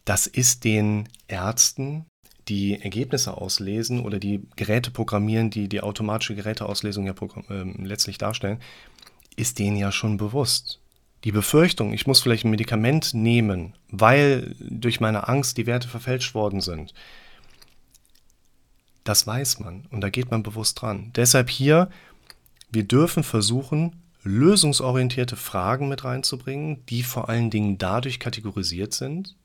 das 0.06 0.28
ist 0.28 0.64
den 0.64 1.10
Ärzten 1.28 2.06
die 2.48 2.80
Ergebnisse 2.80 3.36
auslesen 3.38 4.02
oder 4.02 4.20
die 4.20 4.42
Geräte 4.56 4.92
programmieren, 4.92 5.50
die 5.50 5.68
die 5.68 5.82
automatische 5.82 6.36
Geräteauslesung 6.36 7.06
ja 7.06 7.14
äh, 7.50 7.64
letztlich 7.84 8.18
darstellen, 8.18 8.60
ist 9.36 9.60
denen 9.60 9.78
ja 9.78 9.92
schon 9.92 10.18
bewusst. 10.18 10.80
Die 11.24 11.32
Befürchtung, 11.32 11.92
ich 11.92 12.06
muss 12.06 12.22
vielleicht 12.22 12.46
ein 12.46 12.52
Medikament 12.52 13.14
nehmen, 13.14 13.74
weil 13.90 14.56
durch 14.60 15.00
meine 15.00 15.28
Angst 15.28 15.58
die 15.58 15.66
Werte 15.66 15.88
verfälscht 15.88 16.36
worden 16.36 16.62
sind, 16.62 16.94
das 19.04 19.26
weiß 19.26 19.60
man 19.60 19.88
und 19.90 20.02
da 20.02 20.10
geht 20.10 20.30
man 20.30 20.44
bewusst 20.44 20.82
dran. 20.82 21.12
Deshalb 21.16 21.50
hier, 21.50 21.90
wir 22.72 22.84
dürfen 22.84 23.24
versuchen, 23.24 24.02
lösungsorientierte 24.24 25.36
Fragen 25.36 25.88
mit 25.88 26.04
reinzubringen, 26.04 26.86
die 26.88 27.04
vor 27.04 27.30
allen 27.30 27.50
Dingen 27.50 27.78
dadurch 27.78 28.20
kategorisiert 28.20 28.94
sind, 28.94 29.36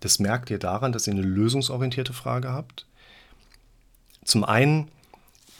das 0.00 0.18
merkt 0.18 0.50
ihr 0.50 0.58
daran, 0.58 0.92
dass 0.92 1.06
ihr 1.06 1.12
eine 1.12 1.22
lösungsorientierte 1.22 2.12
Frage 2.12 2.50
habt. 2.50 2.86
Zum 4.24 4.44
einen 4.44 4.88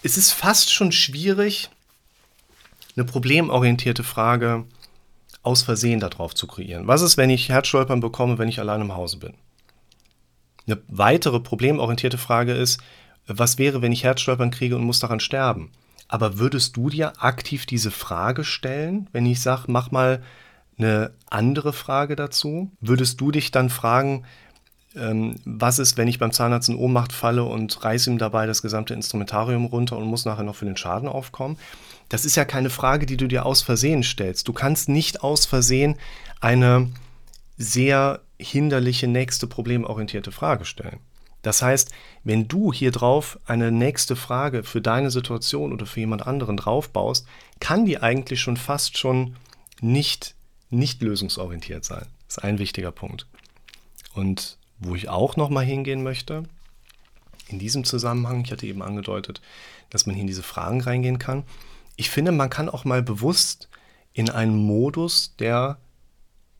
ist 0.02 0.16
es 0.16 0.32
fast 0.32 0.72
schon 0.72 0.92
schwierig, 0.92 1.70
eine 2.96 3.04
problemorientierte 3.04 4.02
Frage 4.02 4.64
aus 5.42 5.62
Versehen 5.62 6.00
darauf 6.00 6.34
zu 6.34 6.46
kreieren. 6.46 6.86
Was 6.86 7.02
ist, 7.02 7.16
wenn 7.16 7.30
ich 7.30 7.48
Herzstolpern 7.48 8.00
bekomme, 8.00 8.38
wenn 8.38 8.48
ich 8.48 8.60
allein 8.60 8.80
im 8.80 8.94
Hause 8.94 9.18
bin? 9.18 9.34
Eine 10.66 10.80
weitere 10.88 11.40
problemorientierte 11.40 12.18
Frage 12.18 12.52
ist, 12.52 12.80
was 13.26 13.58
wäre, 13.58 13.80
wenn 13.80 13.92
ich 13.92 14.04
Herzstolpern 14.04 14.50
kriege 14.50 14.76
und 14.76 14.84
muss 14.84 15.00
daran 15.00 15.20
sterben? 15.20 15.70
Aber 16.10 16.40
würdest 16.40 16.76
du 16.76 16.90
dir 16.90 17.22
aktiv 17.22 17.66
diese 17.66 17.92
Frage 17.92 18.42
stellen, 18.42 19.08
wenn 19.12 19.26
ich 19.26 19.40
sage, 19.40 19.66
mach 19.68 19.92
mal 19.92 20.24
eine 20.76 21.12
andere 21.26 21.72
Frage 21.72 22.16
dazu. 22.16 22.72
Würdest 22.80 23.20
du 23.20 23.30
dich 23.30 23.52
dann 23.52 23.70
fragen, 23.70 24.24
ähm, 24.96 25.36
was 25.44 25.78
ist, 25.78 25.96
wenn 25.96 26.08
ich 26.08 26.18
beim 26.18 26.32
Zahnarzt 26.32 26.68
in 26.68 26.74
Ohnmacht 26.74 27.12
falle 27.12 27.44
und 27.44 27.84
reiße 27.84 28.10
ihm 28.10 28.18
dabei 28.18 28.46
das 28.46 28.60
gesamte 28.60 28.92
Instrumentarium 28.92 29.66
runter 29.66 29.96
und 29.98 30.08
muss 30.08 30.24
nachher 30.24 30.42
noch 30.42 30.56
für 30.56 30.64
den 30.64 30.76
Schaden 30.76 31.08
aufkommen? 31.08 31.58
Das 32.08 32.24
ist 32.24 32.34
ja 32.34 32.44
keine 32.44 32.70
Frage, 32.70 33.06
die 33.06 33.16
du 33.16 33.28
dir 33.28 33.46
aus 33.46 33.62
Versehen 33.62 34.02
stellst. 34.02 34.48
Du 34.48 34.52
kannst 34.52 34.88
nicht 34.88 35.22
aus 35.22 35.46
Versehen 35.46 35.94
eine 36.40 36.90
sehr 37.56 38.18
hinderliche 38.36 39.06
nächste 39.06 39.46
problemorientierte 39.46 40.32
Frage 40.32 40.64
stellen. 40.64 40.98
Das 41.42 41.62
heißt, 41.62 41.90
wenn 42.22 42.48
du 42.48 42.72
hier 42.72 42.90
drauf 42.90 43.38
eine 43.46 43.72
nächste 43.72 44.16
Frage 44.16 44.62
für 44.62 44.80
deine 44.80 45.10
Situation 45.10 45.72
oder 45.72 45.86
für 45.86 46.00
jemand 46.00 46.26
anderen 46.26 46.56
draufbaust, 46.56 47.26
kann 47.60 47.86
die 47.86 47.98
eigentlich 47.98 48.40
schon 48.40 48.56
fast 48.56 48.98
schon 48.98 49.36
nicht 49.80 50.34
nicht 50.70 51.02
lösungsorientiert 51.02 51.84
sein. 51.84 52.06
Das 52.26 52.38
ist 52.38 52.44
ein 52.44 52.58
wichtiger 52.58 52.92
Punkt. 52.92 53.26
Und 54.14 54.56
wo 54.78 54.94
ich 54.94 55.08
auch 55.08 55.36
nochmal 55.36 55.64
hingehen 55.64 56.02
möchte, 56.02 56.44
in 57.48 57.58
diesem 57.58 57.84
Zusammenhang, 57.84 58.44
ich 58.44 58.52
hatte 58.52 58.66
eben 58.66 58.82
angedeutet, 58.82 59.40
dass 59.90 60.06
man 60.06 60.14
hier 60.14 60.22
in 60.22 60.28
diese 60.28 60.44
Fragen 60.44 60.80
reingehen 60.80 61.18
kann. 61.18 61.44
Ich 61.96 62.08
finde, 62.10 62.32
man 62.32 62.48
kann 62.48 62.68
auch 62.68 62.84
mal 62.84 63.02
bewusst 63.02 63.68
in 64.12 64.30
einen 64.30 64.56
Modus 64.56 65.34
der 65.38 65.78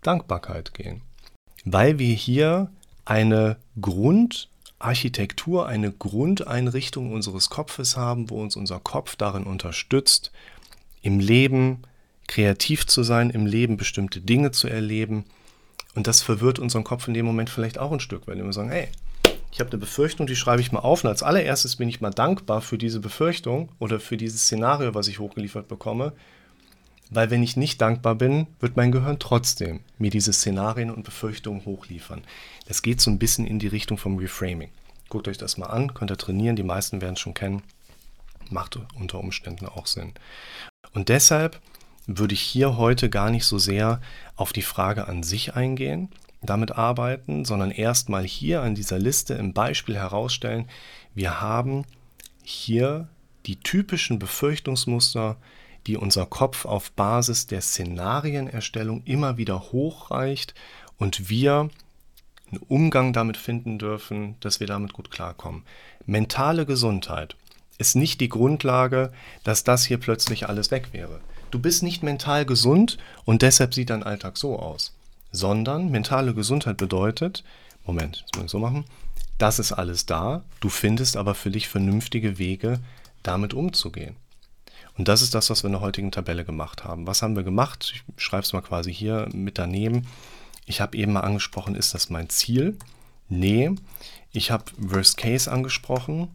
Dankbarkeit 0.03 0.75
gehen. 0.75 1.03
Weil 1.65 1.99
wir 1.99 2.15
hier 2.15 2.73
eine 3.05 3.57
Grundarchitektur, 4.81 5.69
eine 5.69 5.93
Grundeinrichtung 5.93 7.13
unseres 7.13 7.51
Kopfes 7.51 7.99
haben, 7.99 8.31
wo 8.31 8.41
uns 8.41 8.57
unser 8.57 8.81
Kopf 8.81 9.15
darin 9.15 9.45
unterstützt, 9.45 10.33
im 11.03 11.21
Leben 11.21 11.83
kreativ 12.27 12.87
zu 12.87 13.03
sein, 13.03 13.29
im 13.29 13.45
Leben 13.45 13.77
bestimmte 13.77 14.23
Dinge 14.23 14.53
zu 14.53 14.69
erleben. 14.69 15.27
Und 15.95 16.07
das 16.07 16.23
verwirrt 16.23 16.59
unseren 16.59 16.83
Kopf 16.83 17.09
in 17.09 17.15
dem 17.15 17.27
Moment 17.27 17.51
vielleicht 17.51 17.79
auch 17.79 17.93
ein 17.93 18.01
Stück, 18.01 18.27
weil 18.27 18.43
wir 18.43 18.53
sagen, 18.55 18.71
hey, 18.71 18.89
ich 19.53 19.61
habe 19.61 19.71
eine 19.71 19.81
Befürchtung, 19.81 20.27
die 20.27 20.37
schreibe 20.37 20.63
ich 20.63 20.73
mal 20.73 20.81
auf. 20.81 21.05
Und 21.05 21.11
als 21.11 21.23
allererstes 21.23 21.77
bin 21.77 21.91
ich 21.91 22.01
mal 22.01 22.11
dankbar 22.11 22.63
für 22.63 22.79
diese 22.79 23.01
Befürchtung 23.01 23.69
oder 23.81 24.01
für 24.01 24.17
dieses 24.17 24.45
Szenario, 24.45 24.95
was 24.95 25.09
ich 25.09 25.19
hochgeliefert 25.19 25.69
bekomme. 25.69 26.15
Weil 27.11 27.31
wenn 27.31 27.43
ich 27.43 27.57
nicht 27.57 27.81
dankbar 27.81 28.15
bin, 28.15 28.47
wird 28.61 28.77
mein 28.77 28.93
Gehirn 28.93 29.19
trotzdem 29.19 29.81
mir 29.99 30.11
diese 30.11 30.33
Szenarien 30.33 30.91
und 30.91 31.03
Befürchtungen 31.03 31.65
hochliefern. 31.65 32.23
Das 32.69 32.83
geht 32.83 33.01
so 33.01 33.11
ein 33.11 33.19
bisschen 33.19 33.47
in 33.47 33.59
die 33.59 33.67
Richtung 33.67 33.99
vom 33.99 34.17
Reframing. 34.17 34.71
Guckt 35.09 35.27
euch 35.27 35.39
das 35.39 35.59
mal 35.59 35.67
an, 35.67 35.93
könnt 35.93 36.13
ihr 36.13 36.17
trainieren, 36.17 36.55
die 36.55 36.63
meisten 36.63 37.01
werden 37.01 37.15
es 37.15 37.21
schon 37.21 37.35
kennen. 37.35 37.63
Macht 38.49 38.79
unter 38.95 39.19
Umständen 39.19 39.67
auch 39.67 39.87
Sinn. 39.87 40.13
Und 40.93 41.09
deshalb 41.09 41.61
würde 42.07 42.35
ich 42.35 42.41
hier 42.41 42.77
heute 42.77 43.11
gar 43.11 43.31
nicht 43.31 43.45
so 43.45 43.59
sehr 43.59 44.01
auf 44.37 44.53
die 44.53 44.63
Frage 44.63 45.09
an 45.09 45.23
sich 45.25 45.55
eingehen, 45.55 46.09
damit 46.43 46.73
arbeiten, 46.73 47.45
sondern 47.45 47.71
erstmal 47.71 48.25
hier 48.25 48.63
an 48.63 48.75
dieser 48.75 48.99
Liste 48.99 49.35
im 49.35 49.53
Beispiel 49.53 49.97
herausstellen, 49.97 50.69
wir 51.15 51.41
haben 51.41 51.85
hier 52.43 53.09
die 53.47 53.57
typischen 53.57 54.19
Befürchtungsmuster, 54.19 55.37
die 55.87 55.97
unser 55.97 56.27
Kopf 56.27 56.65
auf 56.65 56.93
Basis 56.93 57.47
der 57.47 57.61
Szenarienerstellung 57.61 59.03
immer 59.05 59.37
wieder 59.37 59.73
hochreicht 59.73 60.55
und 60.99 61.29
wir 61.29 61.71
einen 62.51 62.63
Umgang 62.69 63.13
damit 63.13 63.37
finden 63.37 63.79
dürfen, 63.79 64.37
dass 64.41 64.61
wir 64.61 64.67
damit 64.67 64.93
gut 64.93 65.11
klarkommen. 65.11 65.63
Mentale 66.07 66.67
Gesundheit 66.67 67.37
ist 67.79 67.97
nicht 67.97 68.21
die 68.21 68.29
Grundlage, 68.29 69.13
dass 69.45 69.65
das 69.65 69.85
hier 69.85 69.99
plötzlich 69.99 70.49
alles 70.49 70.71
weg 70.71 70.89
wäre. 70.93 71.21
Du 71.51 71.59
bist 71.59 71.83
nicht 71.83 72.03
mental 72.03 72.45
gesund 72.45 72.99
und 73.25 73.43
deshalb 73.43 73.75
sieht 73.75 73.91
dein 73.91 74.03
Alltag 74.03 74.37
so 74.37 74.59
aus 74.59 74.93
sondern 75.33 75.91
mentale 75.91 76.35
Gesundheit 76.35 76.77
bedeutet, 76.77 77.45
Moment, 77.85 78.25
das 78.31 78.39
muss 78.39 78.45
ich 78.47 78.51
so 78.51 78.59
machen, 78.59 78.85
das 79.39 79.59
ist 79.59 79.73
alles 79.73 80.07
da, 80.07 80.43
du 80.61 80.69
findest 80.69 81.17
aber 81.17 81.35
für 81.35 81.51
dich 81.51 81.69
vernünftige 81.69 82.39
Wege, 82.39 82.81
damit 83.23 83.55
umzugehen. 83.55 84.17
Und 85.01 85.09
das 85.09 85.23
ist 85.23 85.35
das, 85.35 85.49
was 85.49 85.63
wir 85.63 85.69
in 85.69 85.73
der 85.73 85.81
heutigen 85.81 86.13
Tabelle 86.13 86.45
gemacht 86.45 86.85
haben. 86.85 87.07
Was 87.07 87.23
haben 87.23 87.35
wir 87.35 87.43
gemacht? 87.43 87.91
Ich 87.95 88.23
schreibe 88.23 88.43
es 88.43 88.53
mal 88.53 88.61
quasi 88.61 88.93
hier 88.93 89.31
mit 89.33 89.57
daneben. 89.57 90.07
Ich 90.67 90.83
habe 90.83 90.95
eben 90.95 91.15
mal 91.15 91.21
angesprochen, 91.21 91.75
ist 91.75 91.95
das 91.95 92.11
mein 92.11 92.29
Ziel? 92.29 92.77
Nee. 93.31 93.71
Ich 94.31 94.51
habe 94.51 94.65
Worst 94.77 95.17
Case 95.17 95.51
angesprochen. 95.51 96.29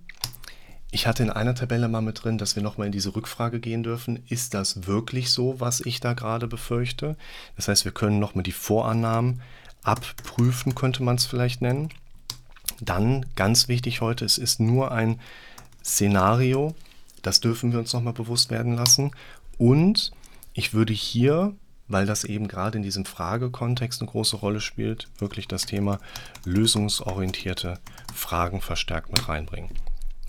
Ich 0.90 1.06
hatte 1.06 1.22
in 1.22 1.30
einer 1.30 1.54
Tabelle 1.54 1.88
mal 1.88 2.02
mit 2.02 2.24
drin, 2.24 2.40
dass 2.40 2.56
wir 2.56 2.64
nochmal 2.64 2.88
in 2.88 2.92
diese 2.92 3.16
Rückfrage 3.16 3.60
gehen 3.60 3.84
dürfen. 3.84 4.24
Ist 4.30 4.56
das 4.56 4.88
wirklich 4.88 5.30
so, 5.30 5.60
was 5.60 5.82
ich 5.82 6.00
da 6.00 6.14
gerade 6.14 6.48
befürchte? 6.48 7.18
Das 7.58 7.68
heißt, 7.68 7.86
wir 7.86 7.92
können 7.92 8.18
nochmal 8.18 8.42
die 8.44 8.52
Vorannahmen 8.52 9.44
abprüfen, 9.84 10.74
könnte 10.74 11.04
man 11.04 11.18
es 11.18 11.28
vielleicht 11.28 11.62
nennen. 11.62 11.90
Dann, 12.82 13.28
ganz 13.36 13.68
wichtig 13.68 14.02
heute, 14.02 14.26
es 14.26 14.40
ist 14.40 14.60
nur 14.60 14.92
ein 14.92 15.20
Szenario. 15.84 16.74
Das 17.26 17.40
dürfen 17.40 17.72
wir 17.72 17.80
uns 17.80 17.92
nochmal 17.92 18.14
bewusst 18.14 18.52
werden 18.52 18.76
lassen. 18.76 19.10
Und 19.58 20.12
ich 20.54 20.76
würde 20.76 20.94
hier, 20.94 21.56
weil 21.88 22.06
das 22.06 22.24
eben 22.24 22.48
gerade 22.48 22.78
in 22.78 22.84
diesem 22.84 23.04
Fragekontext 23.04 24.00
eine 24.00 24.12
große 24.12 24.36
Rolle 24.36 24.62
spielt, 24.62 25.08
wirklich 25.18 25.48
das 25.48 25.66
Thema 25.66 26.00
lösungsorientierte 26.44 27.80
Fragen 28.14 28.62
verstärkt 28.62 29.10
mit 29.10 29.28
reinbringen. 29.28 29.72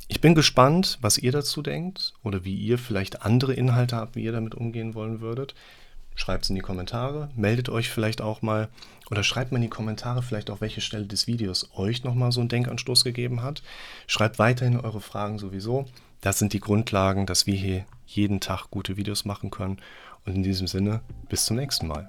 Ich 0.08 0.22
bin 0.22 0.34
gespannt, 0.34 0.96
was 1.02 1.18
ihr 1.18 1.32
dazu 1.32 1.60
denkt 1.60 2.14
oder 2.22 2.44
wie 2.46 2.54
ihr 2.54 2.78
vielleicht 2.78 3.22
andere 3.22 3.52
Inhalte 3.52 3.96
habt, 3.96 4.16
wie 4.16 4.24
ihr 4.24 4.32
damit 4.32 4.54
umgehen 4.54 4.94
wollen 4.94 5.20
würdet. 5.20 5.54
Schreibt 6.14 6.44
es 6.44 6.50
in 6.50 6.56
die 6.56 6.62
Kommentare, 6.62 7.28
meldet 7.36 7.68
euch 7.68 7.90
vielleicht 7.90 8.22
auch 8.22 8.40
mal 8.40 8.70
oder 9.10 9.22
schreibt 9.22 9.52
mal 9.52 9.58
in 9.58 9.64
die 9.64 9.68
Kommentare 9.68 10.22
vielleicht 10.22 10.48
auch, 10.48 10.62
welche 10.62 10.80
Stelle 10.80 11.04
des 11.04 11.26
Videos 11.26 11.68
euch 11.76 12.04
nochmal 12.04 12.32
so 12.32 12.40
einen 12.40 12.48
Denkanstoß 12.48 13.04
gegeben 13.04 13.42
hat. 13.42 13.62
Schreibt 14.06 14.38
weiterhin 14.38 14.80
eure 14.80 15.02
Fragen 15.02 15.38
sowieso. 15.38 15.84
Das 16.20 16.38
sind 16.38 16.52
die 16.52 16.60
Grundlagen, 16.60 17.26
dass 17.26 17.46
wir 17.46 17.54
hier 17.54 17.84
jeden 18.06 18.40
Tag 18.40 18.70
gute 18.70 18.96
Videos 18.96 19.24
machen 19.24 19.50
können. 19.50 19.78
Und 20.24 20.34
in 20.34 20.42
diesem 20.42 20.66
Sinne, 20.66 21.00
bis 21.28 21.44
zum 21.44 21.56
nächsten 21.56 21.86
Mal. 21.86 22.06